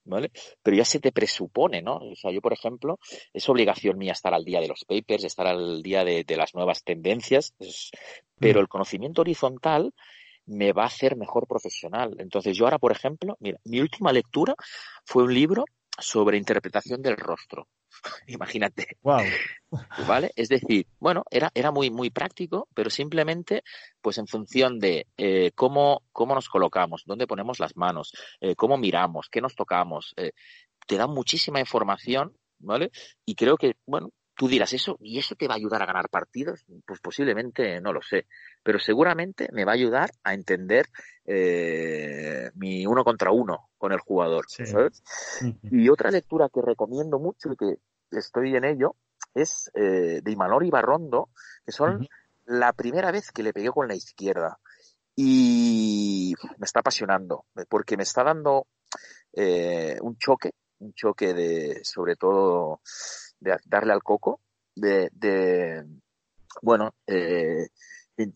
¿vale? 0.05 0.31
Pero 0.61 0.77
ya 0.77 0.85
se 0.85 0.99
te 0.99 1.11
presupone, 1.11 1.81
¿no? 1.81 1.97
O 1.97 2.15
sea, 2.15 2.31
yo, 2.31 2.41
por 2.41 2.53
ejemplo, 2.53 2.99
es 3.33 3.47
obligación 3.49 3.97
mía 3.97 4.11
estar 4.11 4.33
al 4.33 4.45
día 4.45 4.61
de 4.61 4.67
los 4.67 4.85
papers, 4.85 5.23
estar 5.23 5.47
al 5.47 5.81
día 5.81 6.03
de, 6.03 6.25
las 6.35 6.53
nuevas 6.53 6.83
tendencias, 6.83 7.53
pero 8.39 8.59
mm. 8.59 8.61
el 8.61 8.67
conocimiento 8.67 9.21
horizontal 9.21 9.93
me 10.45 10.73
va 10.73 10.83
a 10.83 10.87
hacer 10.87 11.15
mejor 11.15 11.47
profesional. 11.47 12.15
Entonces, 12.19 12.55
yo 12.55 12.65
ahora, 12.65 12.79
por 12.79 12.91
ejemplo, 12.91 13.37
mira, 13.39 13.59
mi 13.65 13.79
última 13.79 14.11
lectura 14.11 14.55
fue 15.05 15.23
un 15.23 15.33
libro 15.33 15.65
sobre 15.97 16.37
interpretación 16.37 17.01
del 17.01 17.17
rostro. 17.17 17.67
Imagínate. 18.27 18.97
Wow. 19.01 19.21
¿Vale? 20.07 20.31
Es 20.35 20.49
decir, 20.49 20.87
bueno, 20.99 21.23
era, 21.29 21.51
era 21.53 21.71
muy, 21.71 21.89
muy 21.89 22.09
práctico, 22.09 22.67
pero 22.73 22.89
simplemente, 22.89 23.63
pues 24.01 24.17
en 24.17 24.27
función 24.27 24.79
de 24.79 25.07
eh, 25.17 25.51
cómo, 25.55 26.03
cómo 26.11 26.35
nos 26.35 26.49
colocamos, 26.49 27.03
dónde 27.05 27.27
ponemos 27.27 27.59
las 27.59 27.75
manos, 27.75 28.11
eh, 28.41 28.55
cómo 28.55 28.77
miramos, 28.77 29.29
qué 29.29 29.41
nos 29.41 29.55
tocamos, 29.55 30.13
eh, 30.17 30.31
te 30.87 30.97
da 30.97 31.07
muchísima 31.07 31.59
información, 31.59 32.35
¿vale? 32.59 32.91
Y 33.25 33.35
creo 33.35 33.57
que, 33.57 33.75
bueno, 33.85 34.09
tú 34.35 34.47
dirás 34.47 34.73
eso, 34.73 34.97
¿y 34.99 35.19
eso 35.19 35.35
te 35.35 35.47
va 35.47 35.53
a 35.53 35.57
ayudar 35.57 35.81
a 35.81 35.85
ganar 35.85 36.09
partidos? 36.09 36.65
Pues 36.85 36.99
posiblemente 36.99 37.79
no 37.81 37.93
lo 37.93 38.01
sé, 38.01 38.27
pero 38.63 38.79
seguramente 38.79 39.49
me 39.51 39.65
va 39.65 39.71
a 39.71 39.75
ayudar 39.75 40.11
a 40.23 40.33
entender 40.33 40.87
eh, 41.25 42.51
mi 42.55 42.85
uno 42.85 43.03
contra 43.03 43.31
uno 43.31 43.69
con 43.77 43.91
el 43.91 43.99
jugador. 43.99 44.45
¿sabes? 44.49 45.03
Y 45.63 45.89
otra 45.89 46.11
lectura 46.11 46.49
que 46.53 46.61
recomiendo 46.61 47.19
mucho 47.19 47.51
y 47.51 47.57
que 47.57 47.77
estoy 48.11 48.55
en 48.55 48.65
ello 48.65 48.95
es 49.33 49.71
eh, 49.73 50.21
de 50.21 50.31
Imanol 50.31 50.65
y 50.65 50.69
Barrondo, 50.69 51.29
que 51.65 51.71
son 51.71 52.07
la 52.45 52.73
primera 52.73 53.11
vez 53.11 53.31
que 53.31 53.43
le 53.43 53.53
pegué 53.53 53.69
con 53.69 53.87
la 53.87 53.95
izquierda. 53.95 54.59
Y 55.15 56.33
me 56.57 56.65
está 56.65 56.79
apasionando, 56.79 57.45
porque 57.69 57.97
me 57.97 58.03
está 58.03 58.23
dando 58.23 58.65
eh, 59.31 59.97
un 60.01 60.17
choque, 60.17 60.53
un 60.79 60.93
choque 60.93 61.33
de, 61.33 61.81
sobre 61.83 62.15
todo, 62.15 62.81
de 63.43 63.57
darle 63.65 63.93
al 63.93 64.03
coco, 64.03 64.39
de, 64.75 65.09
de 65.11 65.85
bueno, 66.61 66.95
eh, 67.07 67.67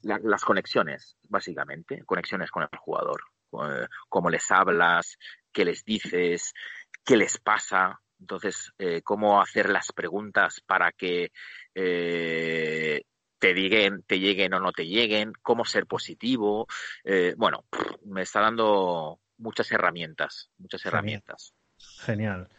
las 0.01 0.43
conexiones, 0.43 1.15
básicamente, 1.29 2.03
conexiones 2.05 2.51
con 2.51 2.63
el 2.63 2.79
jugador, 2.79 3.21
eh, 3.53 3.87
cómo 4.09 4.29
les 4.29 4.49
hablas, 4.51 5.17
qué 5.51 5.65
les 5.65 5.83
dices, 5.83 6.53
qué 7.03 7.15
les 7.15 7.37
pasa, 7.37 7.99
entonces, 8.19 8.73
eh, 8.79 9.01
cómo 9.03 9.41
hacer 9.41 9.69
las 9.69 9.91
preguntas 9.91 10.61
para 10.65 10.91
que 10.91 11.31
eh, 11.75 13.03
te 13.39 13.53
lleguen, 13.53 14.03
te 14.03 14.19
lleguen 14.19 14.53
o 14.53 14.59
no 14.59 14.71
te 14.71 14.87
lleguen, 14.87 15.33
cómo 15.41 15.65
ser 15.65 15.85
positivo. 15.85 16.67
Eh, 17.03 17.35
bueno, 17.37 17.65
me 18.05 18.23
está 18.23 18.41
dando 18.41 19.19
muchas 19.37 19.71
herramientas, 19.71 20.49
muchas 20.57 20.85
herramientas. 20.85 21.53
Genial. 21.77 22.49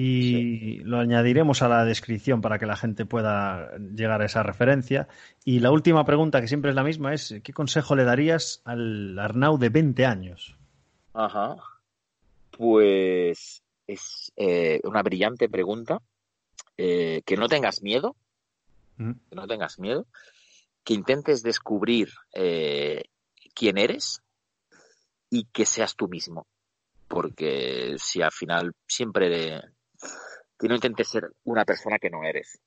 Y 0.00 0.78
lo 0.84 1.00
añadiremos 1.00 1.60
a 1.62 1.68
la 1.68 1.84
descripción 1.84 2.40
para 2.40 2.60
que 2.60 2.66
la 2.66 2.76
gente 2.76 3.04
pueda 3.04 3.76
llegar 3.78 4.22
a 4.22 4.26
esa 4.26 4.44
referencia. 4.44 5.08
Y 5.44 5.58
la 5.58 5.72
última 5.72 6.04
pregunta, 6.04 6.40
que 6.40 6.46
siempre 6.46 6.70
es 6.70 6.76
la 6.76 6.84
misma, 6.84 7.14
es 7.14 7.34
¿qué 7.42 7.52
consejo 7.52 7.96
le 7.96 8.04
darías 8.04 8.62
al 8.64 9.18
Arnau 9.18 9.58
de 9.58 9.70
20 9.70 10.06
años? 10.06 10.56
Ajá. 11.14 11.56
Pues 12.52 13.64
es 13.88 14.32
eh, 14.36 14.80
una 14.84 15.02
brillante 15.02 15.48
pregunta. 15.48 16.00
Eh, 16.80 17.22
que 17.26 17.36
no 17.36 17.48
tengas 17.48 17.82
miedo, 17.82 18.14
mm. 18.98 19.10
que 19.28 19.34
no 19.34 19.48
tengas 19.48 19.80
miedo, 19.80 20.06
que 20.84 20.94
intentes 20.94 21.42
descubrir 21.42 22.10
eh, 22.32 23.02
quién 23.52 23.78
eres 23.78 24.22
y 25.28 25.46
que 25.46 25.66
seas 25.66 25.96
tú 25.96 26.06
mismo. 26.06 26.46
Porque 27.08 27.96
si 27.98 28.22
al 28.22 28.30
final 28.30 28.76
siempre 28.86 29.60
que 30.58 30.68
no 30.68 30.74
intentes 30.74 31.08
ser 31.08 31.30
una 31.44 31.64
persona 31.64 31.98
que 31.98 32.10
no 32.10 32.24
eres. 32.24 32.60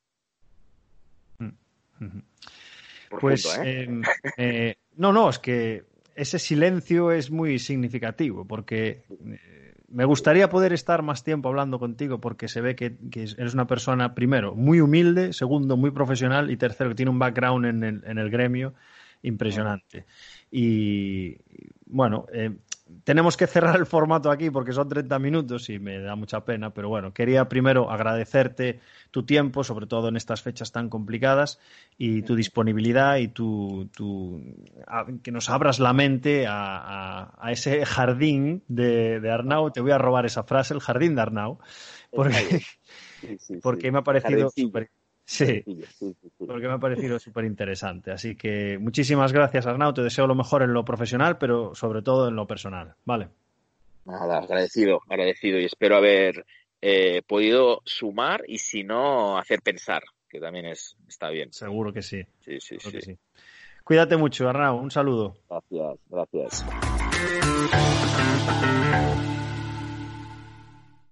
Mm. 1.40 2.20
Pues 3.20 3.60
em, 3.62 4.02
no, 4.96 5.12
no, 5.12 5.30
es 5.30 5.40
que 5.40 5.84
ese 6.16 6.40
silencio 6.40 7.12
es 7.12 7.30
muy 7.30 7.60
significativo 7.60 8.46
porque 8.46 9.04
me 9.92 10.06
gustaría 10.06 10.50
poder 10.50 10.74
estar 10.74 11.02
más 11.04 11.24
tiempo 11.24 11.50
hablando 11.50 11.78
contigo 11.78 12.20
porque 12.20 12.48
se 12.48 12.62
ve 12.62 12.76
que, 12.76 12.98
eres 13.38 13.54
una 13.54 13.68
persona, 13.68 14.16
primero, 14.16 14.56
muy 14.56 14.80
humilde, 14.80 15.34
segundo, 15.34 15.78
muy 15.78 15.92
profesional 15.92 16.50
y 16.50 16.58
tercero, 16.58 16.90
que 16.90 16.96
tiene 16.96 17.12
un 17.12 17.20
background 17.20 17.66
en 17.66 17.84
el, 17.84 18.04
en 18.06 18.18
el 18.18 18.30
gremio 18.30 18.74
impresionante. 19.22 20.06
Y 20.50 21.38
bueno, 21.86 22.26
eh, 22.34 22.56
tenemos 23.04 23.38
que 23.38 23.48
cerrar 23.48 23.76
el 23.78 23.86
formato 23.86 24.32
aquí 24.32 24.50
porque 24.50 24.74
son 24.74 24.88
30 24.88 25.20
minutos 25.20 25.70
y 25.70 25.80
me 25.80 26.00
da 26.00 26.16
mucha 26.16 26.46
pena, 26.46 26.74
pero 26.74 26.90
bueno, 26.90 27.14
quería 27.14 27.50
primero 27.50 27.90
agradecerte 27.90 28.80
tu 29.12 29.26
tiempo, 29.26 29.64
sobre 29.64 29.88
todo 29.88 30.10
en 30.10 30.16
estas 30.16 30.42
fechas 30.42 30.72
tan 30.72 30.90
complicadas, 30.90 31.60
y 31.98 32.22
tu 32.22 32.36
disponibilidad 32.36 33.18
y 33.18 33.28
tu, 33.28 33.90
que 35.24 35.32
nos 35.32 35.50
abras 35.50 35.80
la 35.80 35.94
mente 35.94 36.46
a, 36.48 37.32
ese 37.50 37.86
jardín 37.86 38.64
de, 38.68 39.20
de, 39.20 39.32
Arnau. 39.32 39.72
Te 39.72 39.82
voy 39.82 39.92
a 39.92 39.98
robar 39.98 40.26
esa 40.26 40.44
frase, 40.44 40.74
el 40.74 40.80
jardín 40.80 41.16
de 41.16 41.22
Arnau, 41.22 41.60
porque, 42.12 42.62
porque 43.62 43.92
me 43.92 44.00
ha 44.00 44.04
parecido 44.04 44.50
súper 44.56 44.90
Sí, 45.32 45.64
porque 46.46 46.68
me 46.68 46.74
ha 46.74 46.78
parecido 46.78 47.18
súper 47.18 47.46
interesante. 47.46 48.12
Así 48.12 48.36
que 48.36 48.78
muchísimas 48.78 49.32
gracias, 49.32 49.66
Arnau. 49.66 49.94
Te 49.94 50.02
deseo 50.02 50.28
lo 50.28 50.36
mejor 50.36 50.62
en 50.62 50.74
lo 50.74 50.84
profesional, 50.84 51.38
pero 51.38 51.74
sobre 51.74 52.02
todo 52.02 52.28
en 52.28 52.36
lo 52.36 52.46
personal. 52.46 52.96
Vale. 53.06 53.30
Nada, 54.04 54.40
agradecido, 54.40 55.00
agradecido 55.08 55.58
y 55.58 55.64
espero 55.64 55.96
haber 55.96 56.46
eh, 56.82 57.22
podido 57.26 57.82
sumar 57.86 58.44
y 58.46 58.58
si 58.58 58.84
no, 58.84 59.38
hacer 59.38 59.62
pensar, 59.62 60.04
que 60.28 60.42
también 60.42 60.66
es, 60.66 60.98
está 61.08 61.30
bien. 61.30 61.54
Seguro 61.54 61.94
que 61.94 62.02
sí. 62.02 62.22
Sí, 62.42 62.60
sí, 62.60 62.78
sí. 62.78 63.18
Cuídate 63.86 64.18
mucho, 64.18 64.50
Arnau. 64.50 64.80
Un 64.80 64.92
saludo. 64.92 65.38
Gracias, 65.50 65.98
gracias. 66.10 66.66